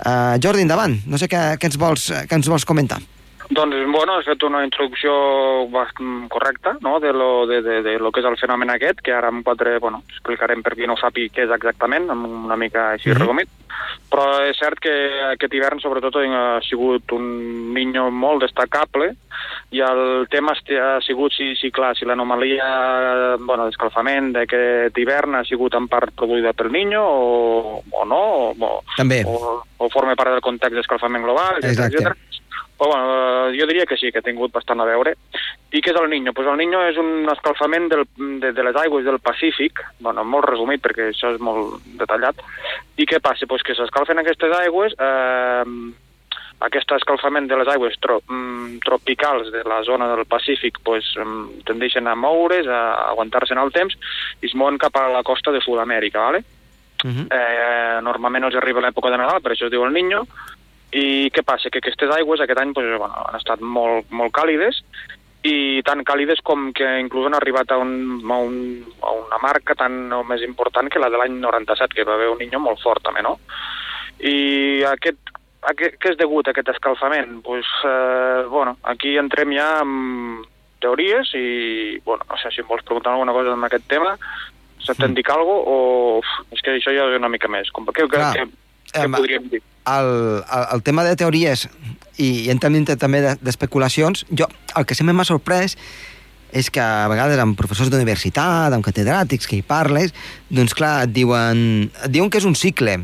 Uh, 0.03 0.35
Jordi, 0.43 0.65
endavant. 0.65 0.97
No 1.07 1.19
sé 1.21 1.29
què, 1.31 1.55
què, 1.59 1.69
ens 1.71 1.79
vols, 1.79 2.09
què 2.27 2.39
ens 2.39 2.49
vols 2.51 2.65
comentar. 2.67 2.99
Doncs, 3.53 3.75
bueno, 3.91 4.15
has 4.17 4.25
fet 4.25 4.43
una 4.47 4.63
introducció 4.63 5.11
correcta 6.31 6.77
no? 6.81 6.99
de, 7.03 7.11
lo, 7.13 7.45
de, 7.45 7.61
de, 7.61 7.81
de 7.83 7.97
lo 7.99 8.11
que 8.11 8.23
és 8.23 8.27
el 8.27 8.37
fenomen 8.39 8.71
aquest, 8.71 9.01
que 9.03 9.13
ara 9.13 9.29
en 9.29 9.43
quatre, 9.43 9.75
bueno, 9.83 10.01
explicarem 10.09 10.63
per 10.63 10.73
qui 10.77 10.87
no 10.89 10.95
sàpiga 10.97 11.33
què 11.35 11.45
és 11.45 11.53
exactament, 11.53 12.07
amb 12.09 12.25
una 12.47 12.57
mica 12.57 12.93
així 12.93 13.09
mhm. 13.09 13.17
-huh. 13.17 13.21
resumit. 13.21 13.49
Però 14.09 14.25
és 14.47 14.57
cert 14.57 14.79
que 14.79 14.93
aquest 15.33 15.53
hivern, 15.53 15.79
sobretot, 15.79 16.15
ha 16.15 16.61
sigut 16.61 17.11
un 17.11 17.73
niño 17.73 18.09
molt 18.11 18.41
destacable 18.41 19.15
i 19.73 19.81
el 19.81 20.27
tema 20.29 20.53
ha 20.53 20.99
sigut, 21.01 21.33
si, 21.33 21.55
si 21.57 21.71
clar, 21.73 21.95
si 21.97 22.05
l'anomalia 22.05 23.37
bueno, 23.41 23.65
d'escalfament 23.65 24.29
d'aquest 24.35 24.97
hivern 25.01 25.39
ha 25.39 25.43
sigut 25.49 25.73
en 25.79 25.87
part 25.89 26.13
produïda 26.13 26.53
pel 26.53 26.69
niño 26.71 27.01
o, 27.01 27.81
o 27.81 28.05
no, 28.05 28.21
o, 28.53 28.69
També. 28.97 29.23
o, 29.25 29.55
o 29.65 29.89
forma 29.89 30.13
part 30.19 30.35
del 30.35 30.45
context 30.45 30.77
d'escalfament 30.77 31.25
global, 31.25 31.57
etc. 31.63 31.89
etc. 31.89 32.13
Però, 32.77 32.89
bueno, 32.89 33.49
jo 33.57 33.65
diria 33.69 33.85
que 33.89 33.97
sí, 33.97 34.11
que 34.11 34.19
ha 34.21 34.25
tingut 34.25 34.53
bastant 34.53 34.81
a 34.81 34.85
veure. 34.85 35.15
I 35.73 35.81
què 35.81 35.93
és 35.93 35.97
el 35.97 36.09
Niño? 36.09 36.33
Pues 36.37 36.47
el 36.49 36.57
Niño 36.57 36.81
és 36.89 36.97
un 37.01 37.29
escalfament 37.33 37.89
del, 37.89 38.05
de, 38.41 38.51
de 38.53 38.65
les 38.65 38.77
aigües 38.81 39.05
del 39.05 39.21
Pacífic, 39.23 39.81
bueno, 40.05 40.25
molt 40.25 40.49
resumit 40.49 40.83
perquè 40.83 41.09
això 41.09 41.33
és 41.33 41.41
molt 41.41 41.81
detallat. 42.01 42.41
I 42.97 43.07
què 43.09 43.21
passa? 43.23 43.49
Pues 43.49 43.65
que 43.65 43.77
s'escalfen 43.77 44.21
aquestes 44.21 44.53
aigües, 44.59 44.93
eh, 44.99 45.63
aquest 46.59 46.91
escalfament 46.95 47.47
de 47.47 47.57
les 47.57 47.67
aigües 47.67 47.97
tro, 47.99 48.21
mm, 48.27 48.79
tropicals 48.85 49.51
de 49.51 49.63
la 49.63 49.81
zona 49.83 50.07
del 50.15 50.25
Pacífic 50.25 50.79
pues, 50.83 51.13
tendeixen 51.65 52.07
a 52.07 52.15
moure's, 52.15 52.67
a 52.67 53.09
aguantar-se 53.09 53.53
en 53.53 53.59
el 53.59 53.71
temps, 53.71 53.95
i 54.41 54.45
es 54.47 54.55
mouen 54.55 54.77
cap 54.77 54.95
a 54.97 55.09
la 55.09 55.23
costa 55.23 55.51
de 55.51 55.61
Sud-amèrica, 55.61 56.19
¿vale? 56.19 56.43
Uh 57.03 57.09
-huh. 57.09 57.27
eh, 57.29 58.01
normalment 58.01 58.45
els 58.45 58.55
arriba 58.55 58.79
l'època 58.79 59.09
de 59.09 59.17
Nadal, 59.17 59.41
per 59.41 59.51
això 59.51 59.65
es 59.65 59.71
diu 59.71 59.83
el 59.83 59.91
Niño, 59.93 60.25
I 60.93 61.31
què 61.33 61.41
passa? 61.41 61.71
Que 61.73 61.81
aquestes 61.81 62.11
aigües 62.13 62.41
aquest 62.43 62.59
any 62.61 62.73
pues, 62.73 62.85
bueno, 62.97 63.25
han 63.25 63.39
estat 63.39 63.61
molt, 63.61 64.11
molt 64.13 64.33
càlides 64.35 64.83
i 65.43 65.81
tan 65.83 66.03
càlides 66.07 66.39
com 66.45 66.69
que 66.71 66.85
inclús 67.01 67.27
han 67.27 67.35
arribat 67.35 67.73
a, 67.73 67.79
un, 67.81 68.21
a, 68.21 68.37
un, 68.37 68.59
a 69.01 69.11
una 69.17 69.39
marca 69.41 69.75
tan 69.75 70.05
o 70.13 70.21
més 70.23 70.45
important 70.45 70.87
que 70.89 71.01
la 71.01 71.09
de 71.11 71.19
l'any 71.19 71.39
97, 71.41 71.97
que 71.97 72.05
va 72.07 72.15
haver 72.15 72.29
un 72.31 72.39
niño 72.39 72.61
molt 72.63 72.79
fort 72.83 73.03
també, 73.03 73.25
no? 73.25 73.39
I 74.23 74.85
aquest, 74.87 75.19
a 75.63 75.73
què, 75.77 75.93
què 75.99 76.13
és 76.13 76.19
degut 76.19 76.47
aquest 76.49 76.71
escalfament? 76.73 77.39
Pues, 77.45 77.67
eh, 77.87 78.43
bueno, 78.51 78.77
aquí 78.83 79.15
entrem 79.19 79.53
ja 79.55 79.69
amb 79.81 80.47
teories 80.83 81.31
i, 81.39 81.99
bueno, 82.05 82.27
no 82.29 82.39
sé 82.41 82.51
si 82.51 82.63
em 82.63 82.67
vols 82.67 82.83
preguntar 82.83 83.13
alguna 83.13 83.35
cosa 83.35 83.55
en 83.55 83.63
aquest 83.63 83.87
tema, 83.87 84.17
se 84.83 84.95
te'n 84.99 85.15
dic 85.15 85.29
alguna 85.31 85.61
cosa 85.63 85.71
o 85.71 86.17
uf, 86.19 86.31
és 86.51 86.63
que 86.63 86.75
això 86.75 86.91
ja 86.91 87.07
és 87.07 87.19
una 87.19 87.31
mica 87.31 87.47
més. 87.51 87.71
Com, 87.71 87.87
què, 87.87 88.07
què, 88.11 88.23
què, 88.35 88.47
què 88.91 89.05
podríem 89.13 89.47
dir? 89.51 89.61
El, 89.87 90.09
el, 90.43 90.65
el 90.75 90.83
tema 90.83 91.03
de 91.07 91.15
teories 91.19 91.67
i, 92.17 92.47
i 92.47 92.51
dintre 92.51 92.97
també 92.99 93.23
d'especulacions, 93.39 94.25
jo 94.31 94.47
el 94.75 94.87
que 94.87 94.95
sempre 94.95 95.15
m'ha 95.15 95.27
sorprès 95.27 95.77
és 96.53 96.69
que 96.69 96.83
a 96.83 97.07
vegades 97.09 97.39
amb 97.41 97.57
professors 97.57 97.89
d'universitat, 97.89 98.75
amb 98.75 98.85
catedràtics 98.85 99.49
que 99.49 99.57
hi 99.57 99.63
parles, 99.65 100.13
doncs 100.53 100.75
clar, 100.77 101.07
et 101.07 101.15
diuen, 101.15 101.89
et 102.05 102.13
diuen 102.13 102.29
que 102.29 102.37
és 102.37 102.45
un 102.45 102.55
cicle. 102.55 102.99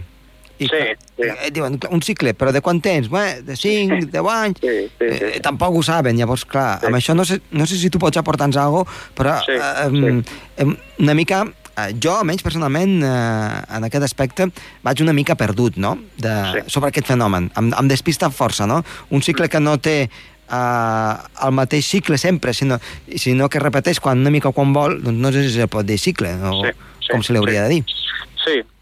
I 0.60 0.68
sí, 0.68 0.82
sí. 1.16 1.28
Et 1.48 1.54
diuen, 1.56 1.78
un 1.90 2.02
cicle, 2.04 2.34
però 2.36 2.52
de 2.52 2.60
quant 2.64 2.82
temps? 2.84 3.08
Bé, 3.12 3.40
de 3.48 3.56
5, 3.56 4.02
10 4.12 4.32
anys? 4.34 4.60
Sí, 4.60 4.76
sí, 4.92 5.12
sí. 5.14 5.30
Eh, 5.30 5.40
tampoc 5.46 5.78
ho 5.80 5.84
saben, 5.86 6.20
llavors, 6.20 6.44
clar, 6.50 6.82
sí. 6.82 6.90
amb 6.90 7.00
això 7.00 7.16
no 7.16 7.24
sé, 7.28 7.40
no 7.56 7.68
sé 7.70 7.80
si 7.80 7.92
tu 7.94 8.02
pots 8.02 8.20
aportar-nos 8.20 8.60
alguna 8.60 8.84
cosa, 8.84 9.14
però 9.16 9.38
sí, 9.46 9.56
eh, 9.56 10.22
sí. 10.60 10.78
una 11.00 11.16
mica 11.16 11.46
Eh, 11.80 11.96
jo, 12.02 12.16
almenys 12.18 12.44
personalment, 12.44 13.04
eh, 13.04 13.76
en 13.78 13.88
aquest 13.88 14.04
aspecte, 14.04 14.50
vaig 14.84 15.04
una 15.04 15.14
mica 15.16 15.36
perdut, 15.40 15.78
no?, 15.78 15.96
de, 16.18 16.34
sí. 16.54 16.64
sobre 16.68 16.92
aquest 16.92 17.08
fenomen. 17.12 17.50
Em, 17.60 17.72
em 17.78 17.92
despista 17.92 18.30
força, 18.34 18.68
no? 18.68 18.82
Un 19.16 19.24
cicle 19.26 19.50
que 19.50 19.62
no 19.64 19.78
té 19.80 19.96
eh, 20.04 21.14
el 21.46 21.56
mateix 21.56 21.88
cicle 21.88 22.18
sempre, 22.18 22.54
sinó, 22.54 22.80
sinó 23.16 23.50
que 23.50 23.62
repeteix 23.64 24.02
quan 24.04 24.20
una 24.26 24.34
mica 24.34 24.52
quan 24.56 24.74
vol, 24.76 25.00
doncs 25.04 25.24
no 25.24 25.34
sé 25.36 25.46
si 25.48 25.56
se 25.56 25.70
pot 25.72 25.88
dir 25.88 26.00
cicle, 26.02 26.34
o 26.42 26.64
sí, 26.66 26.74
sí, 27.06 27.14
com 27.14 27.24
se 27.24 27.36
li 27.36 27.42
hauria 27.42 27.64
sí. 27.64 27.68
de 27.68 27.70
dir. 27.78 27.84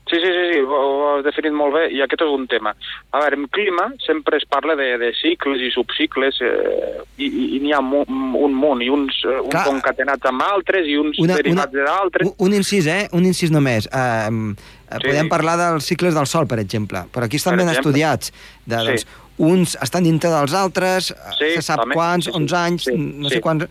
Sí, 0.09 0.17
Sí, 0.17 0.23
sí, 0.23 0.31
sí, 0.31 0.53
sí, 0.53 0.59
ho 0.59 1.17
has 1.17 1.23
definit 1.25 1.53
molt 1.53 1.75
bé, 1.75 1.83
i 1.93 1.99
aquest 2.01 2.23
és 2.25 2.31
un 2.33 2.45
tema. 2.49 2.71
A 3.13 3.19
veure, 3.21 3.37
en 3.37 3.47
clima 3.53 3.87
sempre 4.05 4.39
es 4.39 4.45
parla 4.49 4.75
de, 4.79 4.87
de 5.01 5.11
cicles 5.19 5.61
i 5.61 5.69
subcicles, 5.73 6.39
eh, 6.41 7.03
i, 7.21 7.27
i 7.57 7.59
n'hi 7.61 7.73
ha 7.75 7.81
un, 7.83 8.31
un 8.39 8.55
munt, 8.57 8.81
i 8.85 8.89
uns 8.93 9.19
eh, 9.27 9.37
un 9.43 9.53
concatenats 9.53 10.29
amb 10.31 10.45
altres, 10.47 10.87
i 10.89 10.97
uns 10.99 11.19
una, 11.21 11.37
derivats 11.37 11.75
una, 11.75 11.85
d'altres. 11.91 12.31
Un, 12.31 12.47
un 12.47 12.57
incís, 12.57 12.89
eh? 12.89 13.03
Un 13.17 13.27
incís 13.29 13.53
només. 13.53 13.89
Eh, 13.91 14.31
sí. 14.31 15.03
Podem 15.05 15.29
parlar 15.31 15.57
dels 15.61 15.91
cicles 15.91 16.17
del 16.17 16.29
Sol, 16.29 16.49
per 16.49 16.61
exemple, 16.63 17.03
però 17.13 17.27
aquí 17.27 17.41
estan 17.41 17.57
per 17.57 17.65
ben 17.65 17.73
exemple. 17.73 17.91
estudiats. 17.91 18.33
De, 18.65 18.79
doncs, 18.79 19.05
sí. 19.05 19.23
Uns 19.37 19.75
estan 19.85 20.07
dintre 20.07 20.31
dels 20.33 20.55
altres, 20.57 21.11
sí, 21.37 21.51
se 21.59 21.61
sap 21.61 21.83
també. 21.83 21.99
quants, 21.99 22.25
sí, 22.25 22.33
sí. 22.33 22.39
11 22.41 22.57
anys, 22.57 22.87
sí, 22.89 22.95
no 22.97 23.29
sí. 23.29 23.37
sé 23.37 23.43
quants 23.43 23.67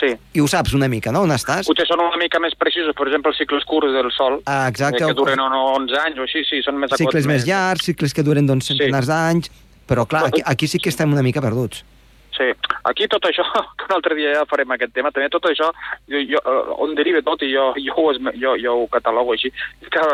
Sí. 0.00 0.14
I 0.32 0.40
ho 0.40 0.48
saps 0.48 0.72
una 0.76 0.88
mica, 0.88 1.12
no? 1.12 1.26
On 1.26 1.34
estàs? 1.34 1.68
Potser 1.68 1.84
són 1.88 2.00
una 2.00 2.16
mica 2.20 2.40
més 2.40 2.56
precisos, 2.56 2.94
per 2.96 3.06
exemple, 3.10 3.34
els 3.34 3.40
cicles 3.42 3.66
curts 3.68 3.92
del 3.92 4.08
Sol, 4.16 4.38
ah, 4.48 4.64
exacte. 4.70 5.02
que 5.04 5.16
duren 5.18 5.42
11 5.44 6.00
anys 6.06 6.20
o 6.22 6.24
així, 6.24 6.44
sí, 6.48 6.62
són 6.64 6.80
més 6.80 6.94
Cicles 6.96 7.28
més 7.28 7.44
llargs, 7.48 7.90
cicles 7.90 8.16
que 8.16 8.24
duren 8.24 8.48
doncs, 8.48 8.72
centenars 8.72 9.10
sí. 9.10 9.12
d'anys, 9.12 9.50
però 9.90 10.06
clar, 10.08 10.30
aquí, 10.30 10.44
aquí 10.46 10.70
sí 10.70 10.80
que 10.80 10.88
estem 10.88 11.12
una 11.12 11.24
mica 11.26 11.44
perduts. 11.44 11.84
Sí, 12.32 12.46
aquí 12.88 13.08
tot 13.12 13.26
això, 13.28 13.44
que 13.76 13.88
un 13.90 13.96
altre 13.98 14.16
dia 14.16 14.32
ja 14.38 14.48
farem 14.48 14.72
aquest 14.72 14.94
tema, 14.96 15.12
també 15.12 15.28
tot 15.28 15.50
això, 15.50 15.68
jo, 16.08 16.24
jo, 16.30 16.40
eh, 16.40 16.76
on 16.80 16.96
deriva 16.96 17.20
tot, 17.26 17.44
i 17.44 17.52
jo, 17.52 17.72
jo, 17.76 17.96
ho, 18.00 18.14
jo, 18.40 18.56
jo 18.62 18.76
ho 18.80 18.86
catalogo 18.94 19.36
així, 19.36 19.52
que 19.92 20.06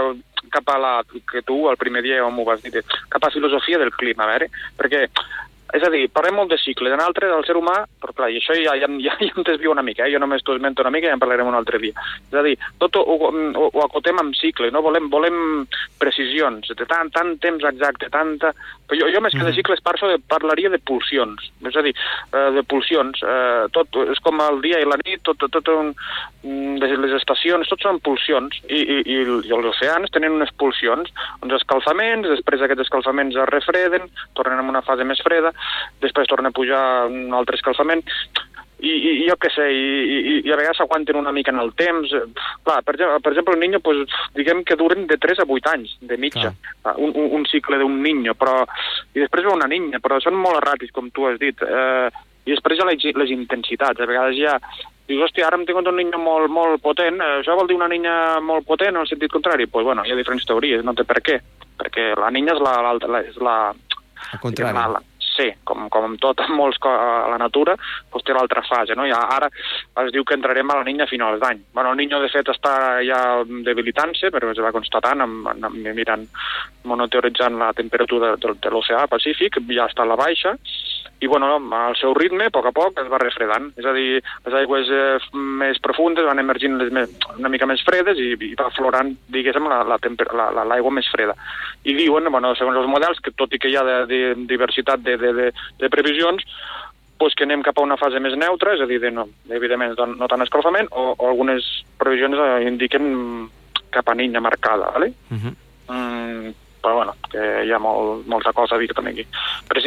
cap 0.51 0.75
a 0.75 0.79
la, 0.79 0.93
que 1.07 1.43
tu 1.47 1.69
el 1.71 1.79
primer 1.79 2.03
dia 2.03 2.27
m'ho 2.31 2.47
vas 2.47 2.63
dir, 2.63 2.83
cap 3.13 3.23
a 3.23 3.31
filosofia 3.35 3.79
del 3.79 3.95
clima, 3.95 4.27
a 4.27 4.33
veure, 4.33 4.51
perquè 4.79 5.07
és 5.75 5.83
a 5.83 5.91
dir, 5.91 6.07
parlem 6.15 6.37
molt 6.39 6.53
de 6.53 6.59
cicles, 6.63 6.93
en 6.95 7.03
altre 7.03 7.27
del 7.31 7.45
ser 7.47 7.57
humà, 7.59 7.75
però 8.01 8.15
clar, 8.15 8.29
i 8.31 8.39
això 8.39 8.55
ja, 8.55 8.77
ja, 8.79 8.87
ja, 9.03 9.15
ja 9.19 9.33
em 9.33 9.47
desvio 9.47 9.73
una 9.73 9.83
mica, 9.83 10.07
eh? 10.07 10.13
jo 10.15 10.21
només 10.23 10.45
t'ho 10.47 10.55
esmento 10.55 10.85
una 10.85 10.93
mica 10.95 11.09
i 11.09 11.11
ja 11.11 11.17
en 11.19 11.23
parlarem 11.23 11.51
un 11.51 11.59
altre 11.59 11.81
dia. 11.83 11.97
És 12.29 12.39
a 12.39 12.45
dir, 12.47 12.55
tot 12.79 12.99
ho, 13.01 13.03
ho, 13.03 13.31
ho 13.67 13.85
acotem 13.85 14.21
amb 14.23 14.37
cicles, 14.39 14.73
no? 14.75 14.85
volem, 14.87 15.11
volem 15.11 15.67
precisions, 15.99 16.71
de 16.71 16.87
tant, 16.87 17.11
tant 17.15 17.35
temps 17.43 17.67
exacte, 17.73 18.11
tanta... 18.15 18.55
Però 18.87 19.01
jo, 19.01 19.09
jo 19.11 19.21
més 19.25 19.35
que 19.35 19.43
de 19.43 19.55
cicles 19.57 19.83
parlo 19.83 20.13
de, 20.13 20.21
parlaria 20.31 20.71
de 20.71 20.79
pulsions, 20.79 21.49
és 21.67 21.75
a 21.75 21.83
dir, 21.83 21.91
eh, 22.31 22.51
de 22.55 22.63
pulsions, 22.71 23.19
eh, 23.27 23.65
tot 23.75 23.99
és 24.05 24.21
com 24.23 24.39
el 24.45 24.61
dia 24.63 24.79
i 24.79 24.87
la 24.87 24.99
nit, 25.01 25.25
tot, 25.27 25.41
tot, 25.43 25.51
tot 25.51 25.73
un, 25.75 25.91
mm, 26.47 26.77
les 26.85 27.17
estacions, 27.19 27.67
tot 27.67 27.83
són 27.83 27.99
pulsions, 28.07 28.55
i, 28.69 28.79
i, 28.79 29.01
i, 29.03 29.19
i 29.27 29.57
els 29.57 29.71
oceans 29.73 30.15
tenen 30.15 30.39
unes 30.39 30.55
pulsions, 30.63 31.11
uns 31.43 31.57
escalfaments, 31.59 32.31
després 32.31 32.63
aquests 32.63 32.87
escalfaments 32.87 33.35
es 33.35 33.51
refreden, 33.51 34.07
tornen 34.39 34.63
a 34.63 34.69
una 34.71 34.85
fase 34.87 35.03
més 35.09 35.19
freda, 35.27 35.51
després 36.03 36.29
torna 36.31 36.53
a 36.53 36.57
pujar 36.57 36.83
un 37.11 37.35
altre 37.37 37.59
escalfament, 37.59 38.05
i, 38.77 38.91
i 38.93 39.13
jo 39.25 39.37
què 39.41 39.49
sé, 39.55 39.67
i, 39.73 39.85
i, 40.05 40.33
i 40.45 40.53
a 40.53 40.59
vegades 40.59 40.77
s'aguanten 40.83 41.17
una 41.17 41.33
mica 41.33 41.53
en 41.53 41.61
el 41.63 41.73
temps. 41.79 42.13
Clar, 42.67 42.83
per, 42.85 42.97
per 42.97 43.33
exemple, 43.33 43.55
un 43.57 43.63
niño, 43.65 43.81
pues, 43.81 44.05
diguem 44.37 44.63
que 44.69 44.77
duren 44.77 45.07
de 45.09 45.17
3 45.17 45.41
a 45.41 45.47
8 45.49 45.73
anys, 45.73 45.95
de 46.01 46.19
mitja, 46.21 46.53
un, 46.97 47.15
un, 47.15 47.31
un 47.41 47.47
cicle 47.49 47.81
d'un 47.81 48.03
niño, 48.05 48.37
però... 48.37 48.65
I 49.17 49.23
després 49.23 49.47
ve 49.47 49.55
una 49.55 49.69
niña, 49.71 50.01
però 50.05 50.21
són 50.21 50.37
molt 50.37 50.61
ràpids, 50.61 50.93
com 50.93 51.09
tu 51.09 51.25
has 51.25 51.41
dit. 51.41 51.63
Eh, 51.65 52.11
I 52.45 52.53
després 52.53 52.77
hi 52.77 52.85
ha 52.85 52.91
les, 52.91 53.09
les 53.17 53.33
intensitats. 53.33 54.03
A 54.03 54.09
vegades 54.09 54.37
ja 54.37 54.59
dius, 55.09 55.23
hòstia, 55.25 55.47
ara 55.47 55.57
em 55.57 55.65
tinc 55.65 55.81
un 55.81 55.97
niño 55.97 56.21
molt, 56.21 56.51
molt 56.53 56.83
potent, 56.85 57.21
eh, 57.23 57.41
això 57.41 57.57
vol 57.57 57.71
dir 57.71 57.79
una 57.79 57.89
niña 57.89 58.43
molt 58.45 58.67
potent 58.69 58.93
en 58.93 59.01
el 59.05 59.09
sentit 59.09 59.33
contrari? 59.33 59.65
Doncs 59.65 59.73
pues, 59.73 59.89
bueno, 59.89 60.05
hi 60.05 60.13
ha 60.13 60.19
diferents 60.19 60.45
teories, 60.45 60.85
no 60.85 60.95
té 60.95 61.07
per 61.09 61.23
què, 61.25 61.41
perquè 61.81 62.11
la 62.19 62.31
niña 62.35 62.57
és 62.57 62.61
la, 62.61 62.75
la, 62.85 62.97
la, 63.01 63.23
és 63.25 63.39
la, 63.41 63.57
al 63.73 64.43
contrari. 64.43 64.75
La, 64.77 64.89
la, 64.99 65.03
sí, 65.37 65.51
com, 65.69 65.87
com 65.93 66.09
amb 66.09 66.21
tot, 66.23 66.41
amb 66.47 66.57
molts 66.59 66.81
a 66.87 67.29
la 67.33 67.39
natura, 67.41 67.77
doncs 68.13 68.27
té 68.27 68.37
l'altra 68.37 68.65
fase, 68.67 68.97
no? 68.99 69.07
I 69.07 69.15
ara 69.17 69.51
es 70.05 70.13
diu 70.15 70.25
que 70.25 70.37
entrarem 70.39 70.71
a 70.71 70.81
la 70.81 70.87
niña 70.89 71.07
a 71.07 71.11
finals 71.11 71.41
d'any. 71.43 71.63
Bueno, 71.75 71.93
el 71.93 72.01
niño, 72.01 72.21
de 72.23 72.31
fet, 72.33 72.49
està 72.53 72.75
ja 73.07 73.21
debilitant-se, 73.47 74.33
però 74.35 74.51
es 74.53 74.63
va 74.63 74.75
constatant, 74.75 75.25
amb, 75.27 75.51
amb, 75.53 75.91
mirant, 75.97 76.27
monoteoritzant 76.87 77.59
la 77.61 77.73
temperatura 77.77 78.35
de, 78.35 78.43
de, 78.47 78.59
de 78.63 78.73
l'oceà 78.73 79.07
Pacífic, 79.11 79.61
ja 79.71 79.89
està 79.91 80.07
a 80.07 80.11
la 80.13 80.19
baixa, 80.19 80.57
i 81.19 81.27
bueno, 81.27 81.57
al 81.73 81.97
seu 81.97 82.13
ritme, 82.15 82.51
a 82.51 82.53
poc 82.53 82.67
a 82.69 82.73
poc, 82.77 82.99
es 83.01 83.09
va 83.09 83.21
refredant. 83.23 83.71
És 83.81 83.87
a 83.89 83.93
dir, 83.97 84.21
les 84.21 84.57
aigües 84.61 84.91
eh, 84.93 85.17
més 85.33 85.81
profundes 85.81 86.27
van 86.29 86.43
emergint 86.43 86.77
les 86.77 86.93
més, 86.93 87.15
una 87.39 87.49
mica 87.53 87.69
més 87.69 87.81
fredes 87.87 88.21
i, 88.21 88.35
i 88.37 88.53
va 88.59 88.69
florant, 88.77 89.15
diguéssim, 89.33 89.65
l'aigua 89.65 90.13
la, 90.37 90.51
la, 90.61 90.67
la, 90.75 90.93
més 90.93 91.09
freda. 91.13 91.37
I 91.89 91.97
diuen, 91.97 92.29
bueno, 92.33 92.53
segons 92.59 92.77
els 92.77 92.91
models, 92.91 93.23
que 93.25 93.33
tot 93.33 93.55
i 93.57 93.61
que 93.63 93.73
hi 93.73 93.79
ha 93.81 93.85
de, 93.87 93.97
de 94.11 94.21
diversitat 94.45 95.01
de, 95.07 95.17
de, 95.23 95.33
de, 95.33 95.49
de 95.81 95.93
previsions, 95.93 96.45
pues 97.17 97.33
que 97.35 97.49
anem 97.49 97.65
cap 97.65 97.79
a 97.79 97.87
una 97.87 97.97
fase 97.97 98.21
més 98.21 98.37
neutra, 98.37 98.75
és 98.77 98.85
a 98.85 98.91
dir, 98.91 99.01
de 99.01 99.09
no, 99.15 99.25
evidentment 99.49 99.97
no 100.19 100.29
tant 100.29 100.45
escalfament, 100.45 100.93
o, 100.93 101.15
o 101.17 101.31
algunes 101.31 101.65
previsions 101.97 102.37
eh, 102.37 102.67
indiquen 102.69 103.49
cap 103.89 104.13
a 104.13 104.15
niña 104.15 104.45
marcada, 104.45 104.93
¿vale? 104.93 105.15
Uh 105.31 105.35
mhm. 105.35 105.41
-huh. 105.49 105.55
mm, 105.95 106.66
però 106.87 106.95
bueno, 106.95 107.17
que 107.27 107.43
hi 107.67 107.73
ha 107.75 107.79
molt, 107.83 108.29
molta 108.31 108.53
cosa 108.55 108.77
a 108.77 108.79
dir 108.79 108.87
també 108.95 109.11
aquí. 109.11 109.25
Per, 109.67 109.81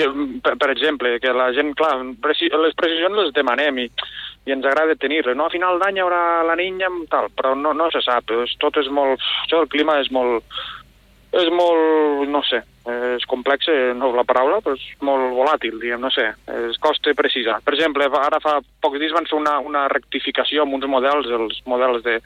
per, 0.43 0.55
per 0.59 0.67
exemple, 0.73 1.13
que 1.23 1.31
la 1.31 1.47
gent, 1.55 1.71
clar, 1.79 1.93
les 2.03 2.75
precisions 2.75 3.15
les 3.15 3.31
demanem 3.37 3.85
i, 3.85 3.85
i 4.43 4.51
ens 4.51 4.67
agrada 4.67 4.97
tenir-les, 4.99 5.37
no? 5.39 5.47
A 5.47 5.53
final 5.53 5.79
d'any 5.79 5.95
hi 5.95 6.03
haurà 6.03 6.19
la 6.43 6.57
niña, 6.59 6.89
tal, 7.07 7.29
però 7.31 7.53
no, 7.55 7.71
no 7.71 7.87
se 7.93 8.03
sap, 8.03 8.33
és, 8.43 8.57
tot 8.59 8.81
és 8.83 8.91
molt... 8.91 9.23
Això 9.45 9.61
del 9.61 9.71
clima 9.71 9.95
és 10.03 10.11
molt... 10.11 10.43
És 11.39 11.45
molt, 11.53 12.25
no 12.33 12.39
sé, 12.41 12.57
és 13.13 13.25
complex, 13.29 13.67
eh, 13.69 13.91
no 13.93 14.09
la 14.15 14.23
paraula, 14.25 14.57
però 14.65 14.73
és 14.73 14.85
molt 15.05 15.35
volàtil, 15.37 15.75
diguem, 15.77 16.01
no 16.01 16.09
sé, 16.09 16.25
es 16.65 16.79
costa 16.81 17.13
precisar. 17.13 17.59
Per 17.61 17.75
exemple, 17.75 18.07
ara 18.17 18.41
fa 18.41 18.55
pocs 18.81 18.97
dies 18.97 19.13
van 19.13 19.29
fer 19.29 19.37
una, 19.37 19.59
una 19.61 19.83
rectificació 19.93 20.65
amb 20.65 20.79
uns 20.79 20.89
models, 20.89 21.29
els 21.37 21.61
models 21.69 22.01
de, 22.07 22.17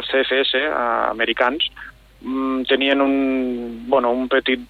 els 0.00 0.08
CFS 0.08 0.56
eh, 0.62 0.64
americans, 1.12 1.68
tenien 2.68 3.00
un, 3.00 3.84
bueno, 3.88 4.10
un 4.10 4.28
petit 4.28 4.60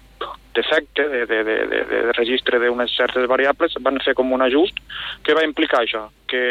defecte 0.53 1.07
de, 1.07 1.25
de, 1.25 1.43
de, 1.43 1.57
de, 1.67 1.83
de 1.85 2.11
registre 2.13 2.59
d'unes 2.59 2.93
certes 2.95 3.27
variables, 3.29 3.75
van 3.81 3.99
fer 4.03 4.15
com 4.17 4.31
un 4.33 4.43
ajust 4.45 4.79
que 5.23 5.35
va 5.37 5.45
implicar 5.45 5.83
això, 5.83 6.07
que, 6.27 6.43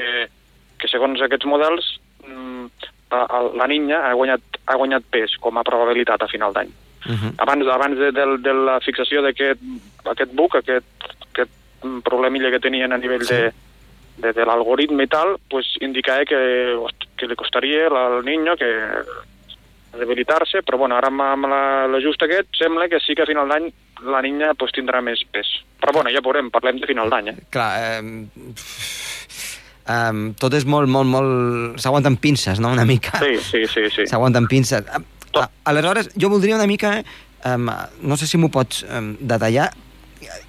que 0.78 0.90
segons 0.90 1.22
aquests 1.22 1.48
models 1.50 1.98
mm, 2.26 2.88
la 3.56 3.66
niña 3.70 4.02
ha 4.08 4.12
guanyat, 4.14 4.60
ha 4.68 4.76
guanyat 4.76 5.06
pes 5.10 5.36
com 5.40 5.56
a 5.58 5.64
probabilitat 5.64 6.22
a 6.22 6.28
final 6.30 6.52
d'any. 6.52 6.70
Uh 7.06 7.14
-huh. 7.14 7.32
Abans, 7.38 7.66
abans 7.68 7.96
de, 7.98 8.10
de, 8.12 8.24
de 8.42 8.52
la 8.52 8.80
fixació 8.80 9.22
d'aquest 9.22 9.60
aquest 10.04 10.32
buc, 10.34 10.54
aquest, 10.56 10.86
aquest 11.30 11.50
problemilla 12.04 12.50
que 12.50 12.60
tenien 12.60 12.92
a 12.92 12.98
nivell 12.98 13.24
sí. 13.24 13.34
de, 13.34 13.52
de, 14.18 14.32
de 14.32 14.44
l'algoritme 14.44 15.04
i 15.04 15.06
tal, 15.06 15.38
pues 15.48 15.76
indicava 15.80 16.24
que, 16.24 16.76
que 17.16 17.26
li 17.26 17.36
costaria 17.36 17.86
al 17.86 18.24
niño 18.24 18.56
que 18.56 18.68
debilitar-se, 19.96 20.62
però 20.66 20.78
bueno, 20.78 20.96
ara 20.98 21.08
amb, 21.10 21.48
l'ajust 21.92 22.22
aquest 22.26 22.50
sembla 22.58 22.88
que 22.88 23.00
sí 23.04 23.16
que 23.16 23.24
a 23.24 23.28
final 23.28 23.48
d'any 23.48 23.70
la 24.06 24.22
niña 24.22 24.52
pues, 24.58 24.72
tindrà 24.76 25.00
més 25.04 25.22
pes. 25.32 25.48
Però 25.80 25.94
bueno, 25.94 26.12
ja 26.14 26.22
veurem, 26.24 26.50
parlem 26.54 26.80
de 26.82 26.88
final 26.90 27.10
d'any. 27.10 27.32
Eh? 27.32 27.36
Clar, 27.54 27.70
eh, 27.82 28.02
um, 29.94 30.24
tot 30.38 30.54
és 30.58 30.66
molt, 30.68 30.90
molt, 30.90 31.08
molt... 31.10 31.80
S'aguanten 31.80 32.18
pinces, 32.20 32.60
no?, 32.60 32.72
una 32.76 32.86
mica. 32.88 33.18
Sí, 33.22 33.38
sí, 33.42 33.64
sí. 33.70 33.88
sí. 33.94 34.06
S'aguanten 34.10 34.48
pinces. 34.50 34.84
Tot. 35.32 35.50
Aleshores, 35.68 36.12
jo 36.18 36.30
voldria 36.32 36.56
una 36.56 36.68
mica, 36.70 36.98
um, 37.48 37.68
no 38.02 38.16
sé 38.16 38.28
si 38.28 38.40
m'ho 38.40 38.52
pots 38.52 38.84
um, 38.88 39.14
detallar, 39.20 39.70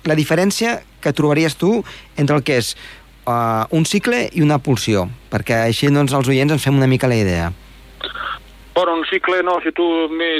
la 0.09 0.15
diferència 0.17 0.79
que 0.99 1.13
trobaries 1.15 1.55
tu 1.59 1.77
entre 2.17 2.39
el 2.39 2.43
que 2.43 2.57
és 2.59 2.73
uh, 3.29 3.65
un 3.75 3.85
cicle 3.85 4.25
i 4.33 4.43
una 4.43 4.59
pulsió, 4.63 5.07
perquè 5.31 5.63
així 5.67 5.91
doncs, 5.93 6.13
els 6.15 6.29
oients 6.31 6.55
ens 6.55 6.65
fem 6.65 6.77
una 6.77 6.89
mica 6.89 7.09
la 7.11 7.19
idea. 7.19 7.49
Bueno, 8.75 8.93
un 8.95 9.05
cicle, 9.05 9.41
no, 9.43 9.59
si 9.61 9.71
tu, 9.71 9.85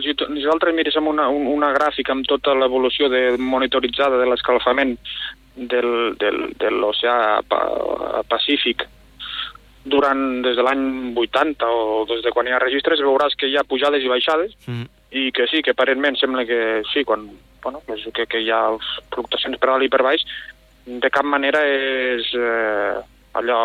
si 0.04 0.14
tu 0.16 0.30
nosaltres 0.32 0.76
miréssim 0.76 1.08
una, 1.08 1.28
una 1.30 1.74
gràfica 1.76 2.14
amb 2.16 2.28
tota 2.30 2.54
l'evolució 2.56 3.10
de, 3.12 3.24
monitoritzada 3.38 4.20
de 4.22 4.30
l'escalfament 4.30 4.96
del, 5.56 6.16
del, 6.20 6.46
de 6.60 6.72
l'oceà 6.72 7.42
Pacífic 8.30 8.86
durant 9.90 10.42
des 10.46 10.56
de 10.56 10.64
l'any 10.64 10.86
80 11.18 11.68
o 11.68 12.06
des 12.08 12.24
de 12.24 12.32
quan 12.36 12.48
hi 12.48 12.54
ha 12.54 12.62
registres 12.62 13.02
veuràs 13.04 13.36
que 13.40 13.50
hi 13.50 13.58
ha 13.58 13.66
pujades 13.68 14.04
i 14.04 14.12
baixades 14.12 14.56
mm. 14.68 14.88
i 15.20 15.30
que 15.36 15.48
sí, 15.52 15.64
que 15.66 15.74
aparentment 15.74 16.20
sembla 16.20 16.46
que 16.46 16.84
sí, 16.94 17.04
quan, 17.04 17.26
bueno, 17.64 17.82
que, 17.88 18.26
que 18.28 18.44
hi 18.44 18.52
ha 18.52 18.62
fluctuacions 19.16 19.58
per 19.58 19.72
dalt 19.72 19.88
i 19.88 19.92
per 19.92 20.04
baix 20.06 20.26
de 20.86 21.12
cap 21.14 21.26
manera 21.28 21.62
és 21.66 22.30
eh, 22.38 22.94
allò 23.38 23.62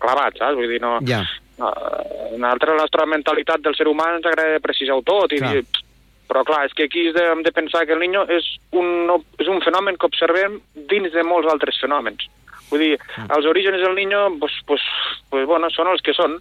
clavat, 0.00 0.38
saps? 0.40 0.56
Vull 0.58 0.70
dir, 0.70 0.80
no... 0.82 0.98
Yeah. 1.06 1.26
No 1.60 2.48
altra, 2.48 2.74
la 2.74 2.86
nostra 2.86 3.06
mentalitat 3.06 3.62
del 3.64 3.76
ser 3.76 3.86
humà 3.90 4.08
ens 4.16 4.26
agrada 4.26 4.62
precisar-ho 4.64 5.04
tot 5.06 5.32
i 5.36 5.40
clar. 5.42 5.52
dir, 5.54 5.86
però 6.30 6.44
clar, 6.46 6.64
és 6.68 6.74
que 6.76 6.86
aquí 6.86 7.08
hem 7.10 7.42
de 7.42 7.52
pensar 7.52 7.86
que 7.86 7.96
el 7.96 8.02
niño 8.02 8.24
és 8.30 8.46
un, 8.72 9.10
és 9.42 9.48
un 9.50 9.62
fenomen 9.64 9.98
que 9.98 10.06
observem 10.06 10.60
dins 10.90 11.10
de 11.12 11.24
molts 11.26 11.50
altres 11.50 11.80
fenòmens. 11.82 12.28
Vull 12.70 12.84
dir, 12.84 12.92
mm. 12.96 13.30
els 13.34 13.46
orígens 13.50 13.82
del 13.82 13.96
niño, 13.98 14.38
pues, 14.38 14.54
pues, 14.66 14.82
pues, 15.30 15.46
bueno, 15.50 15.70
són 15.74 15.90
els 15.90 16.04
que 16.06 16.14
són. 16.14 16.38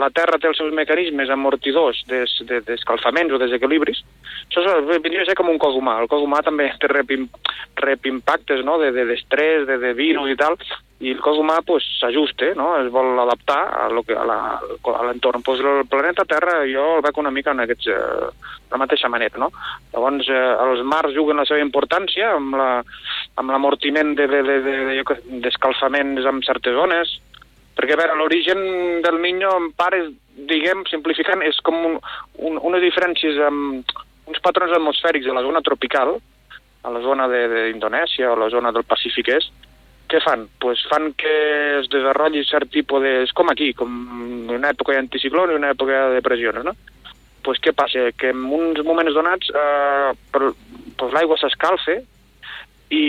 La 0.00 0.08
Terra 0.14 0.38
té 0.40 0.48
els 0.48 0.56
seus 0.56 0.72
mecanismes 0.72 1.28
amortidors 1.30 1.98
d'escalfaments 2.08 3.28
des, 3.28 3.32
de, 3.32 3.36
o 3.36 3.38
desequilibris. 3.42 3.98
Això 4.48 4.60
vindria 4.88 5.22
a 5.26 5.28
ser 5.28 5.36
com 5.36 5.50
un 5.52 5.58
cos 5.60 5.76
humà. 5.76 5.98
El 6.00 6.08
cos 6.08 6.22
humà 6.24 6.40
també 6.44 6.70
té 6.80 6.88
rep, 6.88 7.12
rep 7.82 8.06
impactes 8.08 8.64
no? 8.64 8.78
d'estrès, 8.80 9.66
de, 9.66 9.76
de, 9.76 9.78
de 9.84 9.92
virus 9.98 10.30
i 10.32 10.36
tal, 10.40 10.56
i 11.02 11.10
el 11.12 11.20
cos 11.20 11.38
humà 11.42 11.56
s'ajusta, 11.60 12.44
pues, 12.46 12.56
no? 12.56 12.68
es 12.80 12.88
vol 12.94 13.18
adaptar 13.20 13.62
a, 13.82 13.84
l'entorn. 13.90 15.42
Pues 15.42 15.60
el 15.60 15.84
planeta 15.90 16.24
Terra 16.24 16.64
jo 16.70 16.96
el 16.96 17.02
veig 17.04 17.18
una 17.18 17.34
mica 17.34 17.50
en 17.52 17.60
aquests, 17.66 17.86
eh, 17.90 17.92
de 17.92 18.72
la 18.72 18.78
mateixa 18.84 19.08
manera. 19.12 19.36
No? 19.42 19.48
Llavors 19.92 20.28
eh, 20.30 20.56
els 20.68 20.82
mars 20.86 21.12
juguen 21.16 21.36
la 21.42 21.48
seva 21.48 21.60
importància 21.60 22.36
amb 22.36 22.54
la 22.56 22.84
amb 23.40 23.48
l'amortiment 23.50 24.14
d'escalfaments 24.14 26.14
de, 26.14 26.20
de, 26.20 26.22
de, 26.22 26.28
amb 26.28 26.44
certes 26.44 26.74
zones, 26.76 27.20
perquè, 27.78 27.96
a 27.96 28.00
veure, 28.00 28.18
l'origen 28.18 28.62
del 29.04 29.20
Niño, 29.22 29.52
en 29.58 29.70
part, 29.76 30.12
diguem, 30.48 30.84
simplificant, 30.90 31.42
és 31.46 31.58
com 31.64 31.78
un, 31.90 31.98
un, 32.38 32.60
unes 32.70 32.84
diferències 32.84 33.40
amb 33.46 33.96
uns 34.28 34.44
patrons 34.44 34.72
atmosfèrics 34.76 35.26
de 35.28 35.34
la 35.36 35.42
zona 35.44 35.62
tropical, 35.64 36.16
a 36.82 36.90
la 36.90 37.02
zona 37.02 37.28
d'Indonèsia 37.30 38.32
o 38.32 38.38
la 38.38 38.48
zona 38.50 38.72
del 38.74 38.86
Pacífic 38.88 39.28
Est, 39.36 39.68
què 40.12 40.20
fan? 40.20 40.46
Pues 40.60 40.82
fan 40.90 41.12
que 41.16 41.32
es 41.78 41.88
desenvolupi 41.92 42.44
cert 42.44 42.72
tipus 42.74 43.00
de... 43.04 43.12
És 43.24 43.32
com 43.36 43.48
aquí, 43.48 43.70
com 43.76 43.92
una 44.52 44.72
època 44.74 44.96
d'anticiclón 44.96 45.52
i 45.52 45.56
una 45.56 45.72
època 45.72 46.08
de 46.10 46.18
depressions, 46.18 46.66
no? 46.66 46.74
Pues 47.42 47.60
què 47.62 47.72
passa? 47.74 48.10
Que 48.18 48.30
en 48.34 48.44
uns 48.52 48.82
moments 48.86 49.14
donats 49.16 49.48
eh, 49.50 50.12
pues 50.32 51.14
l'aigua 51.16 51.38
s'escalfa 51.40 51.96
i 52.92 53.04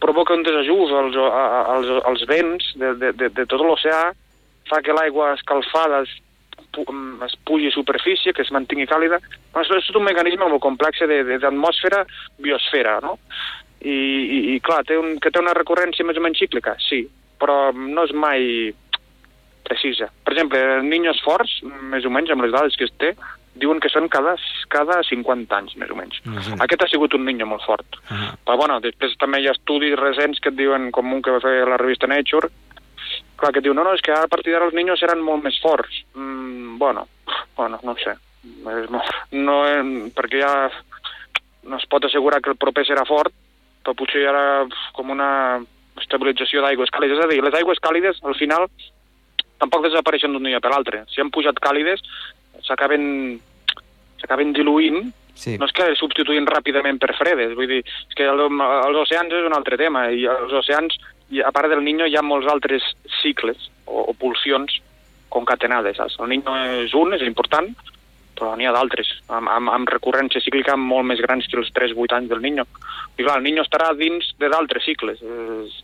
provoca 0.00 0.34
un 0.34 0.44
desajust 0.46 0.92
als, 0.96 1.16
als, 1.16 1.90
als 2.04 2.26
vents 2.30 2.70
de, 2.80 2.94
de, 3.00 3.12
de, 3.12 3.30
de 3.36 3.46
tot 3.50 3.60
l'oceà, 3.60 4.12
fa 4.68 4.80
que 4.84 4.94
l'aigua 4.96 5.32
escalfada 5.34 6.02
es, 6.04 6.12
es 7.26 7.34
pugi 7.44 7.68
a 7.68 7.74
superfície, 7.74 8.32
que 8.32 8.42
es 8.42 8.52
mantingui 8.54 8.88
càlida. 8.90 9.20
Doncs 9.54 9.72
és 9.76 9.90
tot 9.90 10.00
un 10.00 10.08
mecanisme 10.08 10.48
molt 10.48 10.62
complex 10.64 11.04
d'atmosfera-biosfera, 11.04 12.98
no? 13.04 13.18
I, 13.84 13.92
i, 13.92 14.38
i 14.54 14.60
clar, 14.64 14.80
té 14.88 14.96
un, 14.96 15.18
que 15.20 15.30
té 15.30 15.42
una 15.42 15.56
recurrència 15.56 16.06
més 16.08 16.16
o 16.16 16.24
menys 16.24 16.40
cíclica, 16.40 16.72
sí, 16.80 17.02
però 17.40 17.68
no 17.76 18.06
és 18.08 18.14
mai 18.16 18.72
precisa. 19.64 20.08
Per 20.24 20.32
exemple, 20.32 20.60
niños 20.84 21.20
forts, 21.24 21.58
més 21.92 22.04
o 22.08 22.12
menys 22.12 22.32
amb 22.32 22.46
les 22.46 22.54
dades 22.54 22.76
que 22.80 22.88
es 22.88 22.94
té, 23.00 23.12
diuen 23.54 23.80
que 23.80 23.90
són 23.92 24.08
cada, 24.10 24.34
cada 24.72 25.00
50 25.06 25.56
anys, 25.56 25.76
més 25.76 25.90
o 25.90 25.96
menys. 25.96 26.20
-huh. 26.24 26.56
Aquest 26.64 26.82
ha 26.82 26.88
sigut 26.88 27.14
un 27.14 27.24
niño 27.24 27.46
molt 27.46 27.62
fort. 27.62 27.86
Uh 28.10 28.16
-huh. 28.16 28.30
Però, 28.44 28.56
bueno, 28.56 28.80
després 28.80 29.16
també 29.16 29.40
hi 29.40 29.48
ha 29.48 29.52
estudis 29.52 29.98
recents 29.98 30.40
que 30.40 30.48
et 30.48 30.56
diuen, 30.56 30.90
com 30.90 31.12
un 31.12 31.22
que 31.22 31.30
va 31.30 31.40
fer 31.40 31.66
la 31.68 31.76
revista 31.76 32.06
Nature, 32.06 32.48
clar, 33.36 33.52
que 33.52 33.60
diu, 33.60 33.74
no, 33.74 33.84
no, 33.84 33.92
és 33.94 34.02
que 34.02 34.12
a 34.12 34.26
partir 34.26 34.52
d'ara 34.52 34.66
els 34.66 34.74
niños 34.74 34.98
seran 34.98 35.20
molt 35.20 35.42
més 35.42 35.58
forts. 35.60 36.04
Mm, 36.14 36.78
bueno, 36.78 37.06
bueno, 37.56 37.78
no 37.82 37.94
sé. 37.96 38.14
No, 38.64 39.02
no, 39.30 39.66
eh, 39.66 40.10
perquè 40.14 40.40
ja 40.40 40.70
no 41.64 41.76
es 41.76 41.86
pot 41.86 42.04
assegurar 42.04 42.42
que 42.42 42.50
el 42.50 42.56
proper 42.56 42.84
serà 42.84 43.06
fort, 43.06 43.32
però 43.84 43.94
potser 43.94 44.22
hi 44.22 44.26
ha 44.26 44.66
com 44.92 45.10
una 45.10 45.62
estabilització 46.00 46.62
d'aigües 46.64 46.90
càlides. 46.90 47.18
És 47.18 47.24
a 47.24 47.28
dir, 47.28 47.42
les 47.44 47.54
aigües 47.54 47.80
càlides, 47.80 48.20
al 48.24 48.34
final, 48.34 48.66
tampoc 49.58 49.84
desapareixen 49.86 50.32
d'un 50.32 50.44
dia 50.44 50.60
per 50.60 50.72
l'altre. 50.72 51.04
Si 51.12 51.20
han 51.20 51.32
pujat 51.34 51.60
càlides, 51.62 52.02
s'acaben 52.62 53.04
s'acaben 54.20 54.54
diluint, 54.56 55.10
sí. 55.36 55.56
no 55.58 55.68
és 55.68 55.74
que 55.76 55.90
substituïn 55.98 56.48
ràpidament 56.48 57.00
per 57.02 57.12
fredes, 57.18 57.52
vull 57.58 57.68
dir, 57.68 57.82
és 57.84 58.16
que 58.16 58.28
el, 58.30 58.40
els 58.46 59.00
oceans 59.02 59.34
és 59.34 59.48
un 59.48 59.56
altre 59.56 59.78
tema, 59.80 60.06
i 60.10 60.24
els 60.30 60.54
oceans, 60.62 60.96
a 61.44 61.52
part 61.52 61.72
del 61.72 61.84
Niño, 61.84 62.08
hi 62.08 62.16
ha 62.16 62.24
molts 62.24 62.48
altres 62.50 62.86
cicles 63.20 63.68
o, 63.86 64.06
o 64.10 64.14
pulsions 64.16 64.80
concatenades, 65.34 65.98
saps? 65.98 66.16
El 66.22 66.30
Niño 66.30 66.54
és 66.84 66.94
un, 66.96 67.12
és 67.16 67.26
important, 67.26 67.72
però 68.34 68.54
n'hi 68.58 68.66
ha 68.66 68.74
d'altres, 68.74 69.10
amb, 69.30 69.50
amb, 69.50 69.70
amb 69.70 69.90
recurrència 69.90 70.42
cíclica 70.42 70.76
molt 70.78 71.06
més 71.10 71.22
grans 71.22 71.46
que 71.50 71.58
els 71.60 71.70
3-8 71.74 72.18
anys 72.18 72.30
del 72.32 72.42
Niño. 72.42 72.66
I 73.18 73.22
clar, 73.22 73.38
el 73.38 73.46
Niño 73.46 73.64
estarà 73.64 73.92
dins 73.98 74.32
de 74.40 74.50
d'altres 74.50 74.86
cicles. 74.86 75.22
És, 75.22 75.82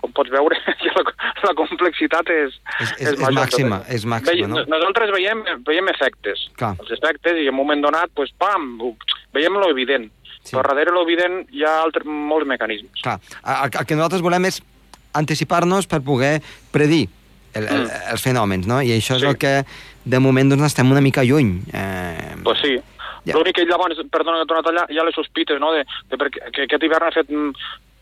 com 0.00 0.12
pots 0.16 0.32
veure, 0.32 0.58
la, 0.96 1.04
la 1.46 1.54
complexitat 1.58 2.30
és, 2.34 2.56
és, 2.56 2.92
és, 2.92 3.00
és, 3.00 3.20
és 3.20 3.34
màxima. 3.36 3.80
És 3.92 4.06
màxima 4.08 4.50
no? 4.52 4.62
Nosaltres 4.70 5.12
veiem, 5.14 5.42
veiem 5.66 5.90
efectes, 5.92 6.46
Clar. 6.60 6.74
els 6.82 6.94
efectes, 6.98 7.40
i 7.42 7.48
en 7.48 7.54
un 7.54 7.60
moment 7.60 7.84
donat, 7.88 8.12
pues, 8.16 8.32
pam, 8.38 8.74
veiem 9.36 9.58
lo 9.60 9.70
evident. 9.72 10.10
Sí. 10.46 10.54
Però 10.54 10.62
darrere 10.70 10.94
lo 10.94 11.02
evident 11.02 11.44
hi 11.54 11.64
ha 11.66 11.80
altres, 11.82 12.06
molts 12.06 12.46
mecanismes. 12.46 13.02
Clar. 13.02 13.18
El, 13.42 13.70
el 13.70 13.86
que 13.86 13.98
nosaltres 13.98 14.24
volem 14.24 14.46
és 14.50 14.60
anticipar-nos 15.16 15.88
per 15.90 16.02
poder 16.06 16.36
predir 16.74 17.06
el, 17.56 17.64
el, 17.64 17.86
mm. 17.86 18.02
els 18.12 18.24
fenòmens, 18.24 18.68
no? 18.68 18.82
I 18.84 18.94
això 18.98 19.16
és 19.16 19.24
sí. 19.24 19.30
el 19.32 19.38
que, 19.40 19.54
de 20.04 20.20
moment, 20.22 20.52
doncs, 20.52 20.68
estem 20.70 20.92
una 20.92 21.02
mica 21.02 21.24
lluny. 21.26 21.56
Eh... 21.72 22.36
Pues 22.44 22.62
sí. 22.62 22.76
Ja. 23.26 23.34
L'únic 23.34 23.56
que 23.58 23.66
llavors, 23.66 23.98
perdona 24.10 24.38
que 24.38 24.46
t'ho 24.46 24.60
allà, 24.70 24.86
hi 24.88 24.98
ha 24.98 25.04
les 25.04 25.14
sospites, 25.14 25.58
no?, 25.60 25.72
de, 25.74 25.82
de 26.10 26.16
perquè, 26.16 26.50
que 26.54 26.68
aquest 26.68 26.86
hivern 26.86 27.08
ha 27.08 27.14
fet 27.14 27.28
mm, 27.28 27.52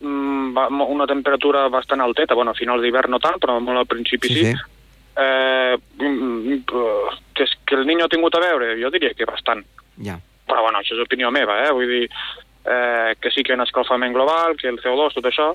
Mm, 0.01 0.81
una 0.81 1.07
temperatura 1.07 1.69
bastant 1.69 2.01
alteta, 2.01 2.35
bueno, 2.35 2.51
a 2.51 2.57
finals 2.57 2.83
d'hivern 2.83 3.13
no 3.15 3.19
tant, 3.23 3.39
però 3.39 3.55
molt 3.63 3.79
al 3.79 3.87
principi 3.87 4.27
sí. 4.27 4.41
sí. 4.41 4.51
sí. 4.51 4.71
Eh, 5.15 5.77
mm, 6.03 6.57
que, 6.67 7.45
és, 7.45 7.53
que 7.65 7.77
el 7.79 7.85
niño 7.87 8.05
ha 8.05 8.11
tingut 8.11 8.35
a 8.35 8.41
veure? 8.43 8.73
Jo 8.81 8.91
diria 8.91 9.13
que 9.15 9.27
bastant. 9.29 9.63
Ja. 10.03 10.17
Però 10.45 10.65
bueno, 10.65 10.81
això 10.81 10.97
és 10.97 11.05
opinió 11.05 11.31
meva, 11.31 11.61
eh? 11.63 11.71
Vull 11.71 11.87
dir 11.87 12.03
eh, 12.09 13.15
que 13.21 13.31
sí 13.31 13.41
que 13.41 13.53
hi 13.53 13.55
ha 13.55 13.59
un 13.61 13.63
escalfament 13.63 14.13
global, 14.13 14.57
que 14.59 14.67
el 14.67 14.81
CO2, 14.83 15.15
tot 15.15 15.31
això, 15.31 15.53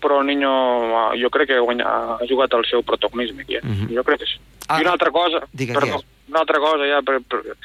però 0.00 0.20
el 0.20 0.28
niño 0.28 0.52
jo 1.16 1.32
crec 1.32 1.50
que 1.50 1.58
guanya, 1.64 1.88
ha 1.88 2.28
jugat 2.28 2.52
el 2.60 2.68
seu 2.68 2.84
protagonisme 2.84 3.42
aquí, 3.42 3.56
eh? 3.56 3.64
Mhm. 3.64 3.86
-huh. 3.86 3.96
Jo 3.96 4.04
crec 4.04 4.20
que 4.20 4.26
sí. 4.26 4.38
Ah, 4.68 4.78
I 4.78 4.82
una 4.82 4.92
altra 4.92 5.10
cosa, 5.10 5.40
digues, 5.52 5.74
perdó, 5.74 5.98
digues. 5.98 6.06
una 6.28 6.40
altra 6.40 6.58
cosa 6.60 6.84
ja, 6.84 7.02
per, 7.02 7.20
per, 7.22 7.56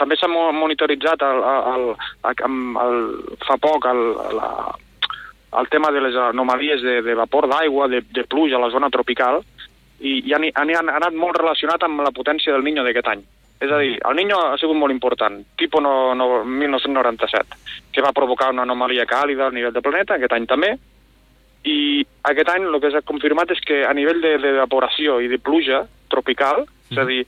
també 0.00 0.16
s'ha 0.16 0.28
monitoritzat 0.28 1.22
el, 1.26 1.42
el, 1.42 1.84
el, 2.30 2.32
el, 2.32 2.62
el, 2.84 3.04
fa 3.46 3.58
poc 3.60 3.86
el, 3.90 4.02
la, 4.38 4.48
el 5.60 5.68
tema 5.68 5.92
de 5.92 6.00
les 6.00 6.16
anomalies 6.16 6.82
de, 6.82 7.00
de 7.02 7.14
vapor 7.14 7.48
d'aigua, 7.50 7.88
de, 7.88 8.02
de 8.08 8.24
pluja 8.24 8.56
a 8.56 8.64
la 8.64 8.70
zona 8.72 8.90
tropical, 8.90 9.42
i, 10.00 10.18
i 10.26 10.34
han, 10.34 10.48
han, 10.54 10.72
han 10.80 10.90
anat 10.96 11.14
molt 11.14 11.38
relacionat 11.38 11.84
amb 11.86 12.02
la 12.02 12.12
potència 12.14 12.54
del 12.54 12.64
Niño 12.66 12.84
d'aquest 12.86 13.10
any. 13.12 13.22
És 13.62 13.70
a 13.70 13.78
dir, 13.78 13.94
el 14.08 14.16
Niño 14.18 14.38
ha 14.50 14.56
sigut 14.58 14.74
molt 14.74 14.90
important, 14.90 15.36
tipus 15.60 15.82
no, 15.84 16.14
no, 16.18 16.42
1997, 16.44 17.60
que 17.94 18.02
va 18.02 18.14
provocar 18.16 18.50
una 18.50 18.64
anomalia 18.66 19.06
càlida 19.06 19.46
al 19.46 19.54
nivell 19.54 19.74
del 19.76 19.84
planeta, 19.84 20.16
aquest 20.16 20.34
any 20.34 20.48
també, 20.50 20.72
i 21.62 22.02
aquest 22.26 22.48
any 22.50 22.66
el 22.66 22.80
que 22.82 22.90
s'ha 22.90 23.04
confirmat 23.06 23.52
és 23.54 23.60
que 23.62 23.84
a 23.86 23.92
nivell 23.94 24.18
d'evaporació 24.22 25.20
i 25.22 25.30
de 25.30 25.38
pluja 25.38 25.84
tropical, 26.10 26.64
és 26.90 26.98
a 26.98 27.06
dir, 27.06 27.20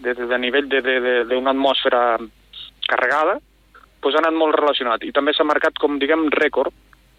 de, 0.00 0.14
de, 0.14 0.26
de 0.26 0.38
nivell 0.40 0.68
d'una 0.70 1.54
atmosfera 1.54 2.18
carregada, 2.88 3.38
doncs 4.00 4.16
ha 4.16 4.22
anat 4.24 4.36
molt 4.36 4.56
relacionat. 4.58 5.04
I 5.04 5.12
també 5.16 5.34
s'ha 5.36 5.46
marcat 5.46 5.78
com, 5.80 5.98
diguem, 6.00 6.28
rècord 6.34 6.74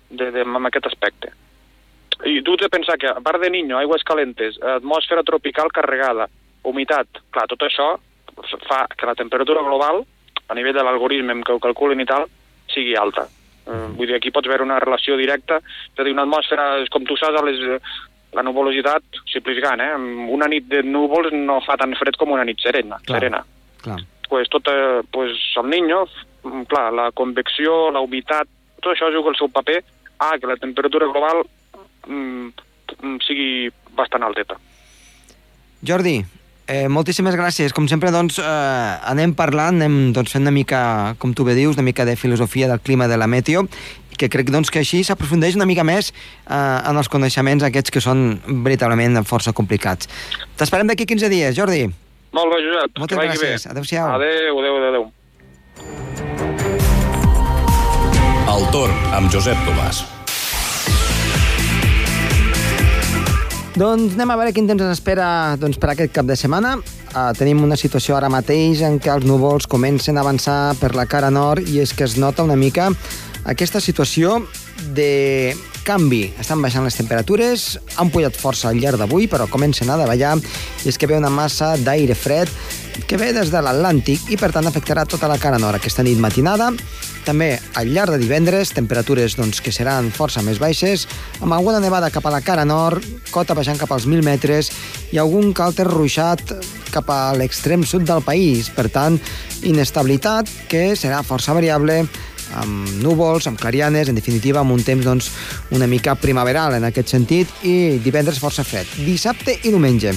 de, 0.09 0.31
de, 0.33 0.45
amb 0.45 0.67
aquest 0.69 0.89
aspecte. 0.91 1.33
I 2.27 2.41
tu 2.45 2.53
has 2.53 2.65
de 2.65 2.69
pensar 2.69 2.97
que, 3.01 3.09
a 3.09 3.21
part 3.23 3.41
de 3.41 3.49
Niño, 3.49 3.77
aigües 3.79 4.03
calentes, 4.05 4.59
atmosfera 4.77 5.23
tropical 5.25 5.71
carregada, 5.73 6.27
humitat, 6.69 7.21
clar, 7.33 7.47
tot 7.49 7.63
això 7.65 7.95
fa 8.67 8.83
que 8.93 9.09
la 9.09 9.17
temperatura 9.17 9.63
global, 9.65 10.03
a 10.47 10.57
nivell 10.57 10.75
de 10.75 10.83
l'algoritme 10.85 11.39
que 11.45 11.55
ho 11.55 11.61
calculen 11.63 12.01
i 12.01 12.09
tal, 12.09 12.27
sigui 12.71 12.95
alta. 12.97 13.25
Mm. 13.65 13.95
Vull 13.97 14.09
dir, 14.09 14.17
aquí 14.17 14.31
pots 14.33 14.49
veure 14.49 14.65
una 14.65 14.79
relació 14.81 15.17
directa, 15.17 15.59
és 15.61 15.99
a 15.99 16.05
dir, 16.05 16.13
una 16.13 16.25
atmosfera, 16.27 16.67
com 16.93 17.05
tu 17.07 17.17
saps, 17.17 17.39
a 17.39 17.45
les, 17.45 17.61
la 18.33 18.43
nuvolositat, 18.47 19.21
simplificant, 19.31 19.81
eh? 19.83 19.91
una 20.31 20.47
nit 20.51 20.67
de 20.71 20.81
núvols 20.87 21.33
no 21.35 21.59
fa 21.65 21.77
tan 21.79 21.95
fred 21.99 22.15
com 22.19 22.31
una 22.31 22.45
nit 22.47 22.61
serena. 22.63 22.99
Clar, 23.05 23.19
serena. 23.19 23.43
Clar. 23.83 23.99
Pues, 24.29 24.49
tot, 24.49 24.67
eh, 24.71 25.01
pues, 25.11 25.35
el 25.59 25.69
Niño, 25.69 26.05
clar, 26.71 26.91
la 26.93 27.11
convecció, 27.11 27.91
la 27.91 27.99
humitat, 27.99 28.47
tot 28.81 28.93
això 28.95 29.11
juga 29.13 29.33
el 29.33 29.39
seu 29.39 29.51
paper 29.51 29.81
a 30.21 30.37
que 30.39 30.47
la 30.49 30.57
temperatura 30.57 31.09
global 31.11 31.43
mm, 32.07 32.51
mm 33.01 33.17
sigui 33.25 33.69
bastant 33.97 34.23
alteta. 34.23 34.57
Jordi, 35.85 36.21
eh, 36.67 36.87
moltíssimes 36.87 37.35
gràcies. 37.35 37.73
Com 37.73 37.87
sempre, 37.91 38.11
doncs, 38.13 38.39
eh, 38.39 39.11
anem 39.11 39.33
parlant, 39.35 39.75
anem 39.81 40.13
doncs, 40.13 40.31
fent 40.31 40.45
una 40.45 40.55
mica, 40.55 41.15
com 41.19 41.33
tu 41.33 41.43
bé 41.43 41.55
dius, 41.57 41.75
una 41.75 41.85
mica 41.85 42.05
de 42.05 42.15
filosofia 42.15 42.67
del 42.69 42.79
clima 42.79 43.07
de 43.07 43.17
la 43.17 43.27
meteo, 43.27 43.67
que 44.17 44.29
crec 44.29 44.51
doncs, 44.53 44.71
que 44.73 44.81
així 44.83 45.03
s'aprofundeix 45.07 45.57
una 45.59 45.67
mica 45.69 45.85
més 45.87 46.11
eh, 46.11 46.55
en 46.55 46.97
els 46.97 47.09
coneixements 47.11 47.63
aquests 47.67 47.93
que 47.93 48.03
són 48.03 48.39
veritablement 48.65 49.23
força 49.27 49.53
complicats. 49.53 50.09
T'esperem 50.59 50.87
d'aquí 50.91 51.07
15 51.09 51.31
dies, 51.31 51.55
Jordi. 51.57 51.87
Molt 52.31 52.53
bé, 52.53 52.61
Josep. 52.63 53.01
Moltes 53.01 53.17
gràcies. 53.17 53.67
Adéu-siau. 53.71 54.15
Adéu, 54.15 54.59
adéu, 54.61 54.77
adéu. 54.77 54.93
adéu. 54.93 55.11
El 58.51 58.65
torn 58.71 59.13
amb 59.15 59.31
Josep 59.31 59.59
Tomàs. 59.67 60.01
Doncs 63.71 64.17
anem 64.17 64.33
a 64.33 64.35
veure 64.35 64.51
quin 64.51 64.67
temps 64.67 64.83
ens 64.83 64.97
espera 64.97 65.25
doncs, 65.59 65.77
per 65.79 65.93
aquest 65.93 66.11
cap 66.13 66.27
de 66.27 66.35
setmana. 66.35 66.75
Uh, 67.11 67.31
tenim 67.39 67.63
una 67.63 67.77
situació 67.79 68.17
ara 68.17 68.29
mateix 68.31 68.83
en 68.83 68.99
què 68.99 69.11
els 69.13 69.25
núvols 69.27 69.67
comencen 69.71 70.19
a 70.19 70.25
avançar 70.25 70.75
per 70.79 70.91
la 70.95 71.07
cara 71.07 71.31
nord 71.31 71.67
i 71.71 71.79
és 71.83 71.95
que 71.95 72.03
es 72.03 72.17
nota 72.19 72.43
una 72.43 72.59
mica 72.59 72.91
aquesta 73.45 73.81
situació 73.81 74.39
de 74.95 75.55
canvi. 75.85 76.27
Estan 76.41 76.61
baixant 76.61 76.85
les 76.85 76.97
temperatures, 76.97 77.79
han 77.97 78.11
pujat 78.13 78.37
força 78.37 78.69
al 78.69 78.79
llarg 78.81 79.01
d'avui, 79.01 79.27
però 79.31 79.47
comencen 79.49 79.89
a 79.89 79.97
davallar 79.97 80.37
i 80.37 80.89
és 80.89 80.97
que 80.97 81.09
ve 81.09 81.17
una 81.17 81.33
massa 81.33 81.75
d'aire 81.77 82.15
fred 82.15 82.49
que 83.07 83.17
ve 83.17 83.31
des 83.33 83.49
de 83.49 83.61
l'Atlàntic 83.63 84.29
i 84.33 84.37
per 84.37 84.51
tant 84.53 84.67
afectarà 84.67 85.07
tota 85.09 85.29
la 85.31 85.39
cara 85.41 85.57
nord 85.61 85.79
aquesta 85.79 86.03
nit 86.03 86.19
matinada 86.21 86.69
també 87.25 87.59
al 87.77 87.91
llarg 87.93 88.15
de 88.15 88.19
divendres, 88.21 88.71
temperatures 88.73 89.35
doncs, 89.37 89.61
que 89.61 89.73
seran 89.73 90.09
força 90.13 90.41
més 90.45 90.59
baixes, 90.61 91.05
amb 91.41 91.53
alguna 91.53 91.81
nevada 91.83 92.09
cap 92.13 92.25
a 92.25 92.33
la 92.33 92.41
cara 92.41 92.65
nord, 92.65 93.05
cota 93.31 93.55
baixant 93.57 93.79
cap 93.79 93.91
als 93.93 94.07
1.000 94.09 94.25
metres 94.25 94.71
i 95.13 95.21
algun 95.21 95.53
càlter 95.53 95.85
ruixat 95.87 96.55
cap 96.91 97.09
a 97.13 97.31
l'extrem 97.37 97.85
sud 97.87 98.07
del 98.09 98.23
país. 98.25 98.71
Per 98.73 98.89
tant, 98.91 99.19
inestabilitat 99.61 100.49
que 100.71 100.91
serà 100.97 101.21
força 101.23 101.53
variable 101.53 102.01
amb 102.59 102.87
núvols, 103.01 103.47
amb 103.47 103.59
clarianes, 103.59 104.09
en 104.09 104.19
definitiva 104.19 104.61
amb 104.61 104.75
un 104.75 104.83
temps 104.83 105.05
doncs, 105.05 105.31
una 105.71 105.87
mica 105.87 106.15
primaveral 106.15 106.75
en 106.77 106.87
aquest 106.89 107.15
sentit 107.15 107.63
i 107.63 107.99
divendres 108.03 108.41
força 108.41 108.65
fred. 108.67 108.89
Dissabte 109.05 109.57
i 109.61 109.69
diumenge 109.69 110.15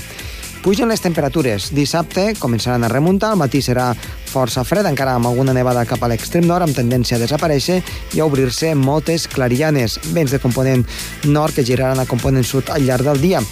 Pugen 0.64 0.88
les 0.88 1.02
temperatures. 1.04 1.66
Dissabte 1.76 2.30
començaran 2.40 2.86
a 2.86 2.88
remuntar, 2.88 3.34
al 3.34 3.36
matí 3.36 3.60
serà 3.60 3.90
força 4.34 4.64
fred, 4.66 4.86
encara 4.88 5.14
amb 5.14 5.28
alguna 5.28 5.52
nevada 5.54 5.84
cap 5.86 6.02
a 6.02 6.08
l'extrem 6.10 6.46
nord, 6.48 6.66
amb 6.66 6.74
tendència 6.74 7.14
a 7.14 7.22
desaparèixer 7.22 7.76
i 8.16 8.20
a 8.20 8.26
obrir-se 8.26 8.72
moltes 8.74 9.28
clarianes, 9.30 10.00
vents 10.16 10.34
de 10.34 10.40
component 10.42 10.82
nord 11.30 11.54
que 11.54 11.64
giraran 11.66 12.02
a 12.02 12.06
component 12.10 12.46
sud 12.46 12.72
al 12.74 12.82
llarg 12.82 13.06
del 13.06 13.22
dia. 13.22 13.42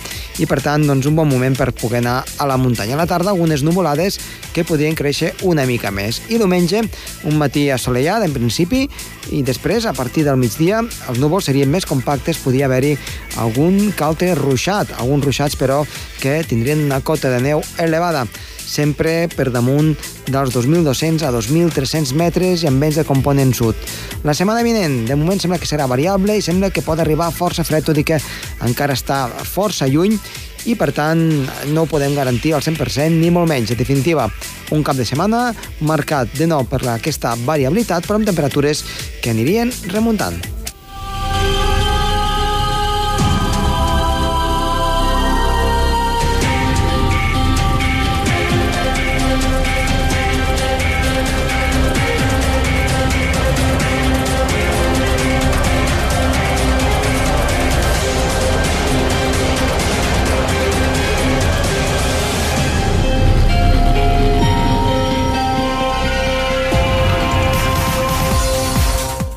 I, 0.40 0.48
per 0.48 0.58
tant, 0.64 0.82
doncs, 0.88 1.06
un 1.06 1.14
bon 1.14 1.28
moment 1.28 1.54
per 1.54 1.70
poder 1.76 2.00
anar 2.00 2.22
a 2.40 2.48
la 2.48 2.56
muntanya. 2.58 2.96
A 2.96 3.02
la 3.02 3.06
tarda, 3.06 3.30
algunes 3.30 3.62
nuvolades 3.62 4.18
que 4.52 4.64
podrien 4.66 4.96
créixer 4.98 5.34
una 5.46 5.66
mica 5.68 5.92
més. 5.94 6.22
I 6.32 6.40
diumenge, 6.40 6.82
un 7.28 7.36
matí 7.38 7.68
assolellat, 7.70 8.24
en 8.26 8.34
principi, 8.34 8.86
i 9.30 9.42
després, 9.46 9.86
a 9.86 9.94
partir 9.94 10.24
del 10.26 10.40
migdia, 10.40 10.80
els 10.82 11.20
núvols 11.22 11.46
serien 11.46 11.70
més 11.70 11.86
compactes, 11.86 12.40
podria 12.42 12.66
haver-hi 12.66 12.96
algun 13.44 13.92
calte 13.98 14.32
ruixat, 14.34 14.96
alguns 14.98 15.28
ruixats, 15.28 15.58
però, 15.60 15.82
que 16.22 16.40
tindrien 16.48 16.82
una 16.88 17.02
cota 17.04 17.30
de 17.30 17.42
neu 17.44 17.62
elevada 17.78 18.26
sempre 18.72 19.28
per 19.32 19.50
damunt 19.52 19.92
dels 20.26 20.54
2.200 20.54 21.26
a 21.28 21.32
2.300 21.34 22.14
metres 22.16 22.64
i 22.64 22.70
amb 22.70 22.80
vents 22.82 22.96
de 23.00 23.04
component 23.08 23.52
sud. 23.56 23.76
La 24.24 24.34
setmana 24.34 24.64
vinent, 24.64 25.02
de 25.08 25.18
moment, 25.18 25.40
sembla 25.40 25.60
que 25.60 25.68
serà 25.68 25.88
variable 25.90 26.38
i 26.38 26.44
sembla 26.44 26.72
que 26.72 26.84
pot 26.86 27.00
arribar 27.02 27.32
força 27.34 27.66
fred, 27.68 27.84
tot 27.84 28.00
i 28.00 28.06
que 28.06 28.20
encara 28.64 28.96
està 28.96 29.26
força 29.44 29.90
lluny 29.90 30.16
i, 30.64 30.76
per 30.78 30.92
tant, 30.94 31.20
no 31.74 31.84
ho 31.84 31.90
podem 31.90 32.14
garantir 32.14 32.54
al 32.54 32.62
100% 32.62 33.18
ni 33.18 33.32
molt 33.34 33.50
menys. 33.50 33.74
En 33.74 33.80
definitiva, 33.80 34.28
un 34.72 34.86
cap 34.86 34.96
de 34.96 35.06
setmana 35.08 35.50
marcat 35.82 36.32
de 36.38 36.48
nou 36.48 36.64
per 36.70 36.84
aquesta 36.94 37.34
variabilitat, 37.44 38.06
però 38.06 38.20
amb 38.20 38.30
temperatures 38.30 38.86
que 39.22 39.34
anirien 39.34 39.74
remuntant. 39.90 40.51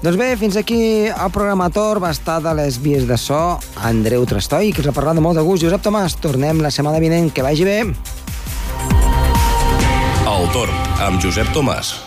Doncs 0.05 0.19
bé, 0.21 0.35
fins 0.37 0.53
aquí 0.53 1.07
el 1.09 1.31
programa 1.33 1.71
Tor 1.73 1.97
va 1.97 2.11
estar 2.13 2.35
de 2.37 2.51
les 2.53 2.77
vies 2.77 3.07
de 3.09 3.17
so 3.17 3.57
Andreu 3.89 4.27
Trastoi, 4.29 4.69
que 4.69 4.85
us 4.85 4.91
ha 4.91 4.93
parlat 4.93 5.17
de 5.17 5.25
molt 5.25 5.33
de 5.33 5.41
gust. 5.41 5.65
Josep 5.65 5.81
Tomàs, 5.81 6.19
tornem 6.21 6.61
la 6.61 6.69
setmana 6.69 7.01
vinent. 7.01 7.33
Que 7.33 7.41
vagi 7.41 7.65
bé. 7.65 7.79
El 10.29 10.51
Torn, 10.53 10.83
amb 11.01 11.17
Josep 11.17 11.49
Tomàs. 11.57 12.04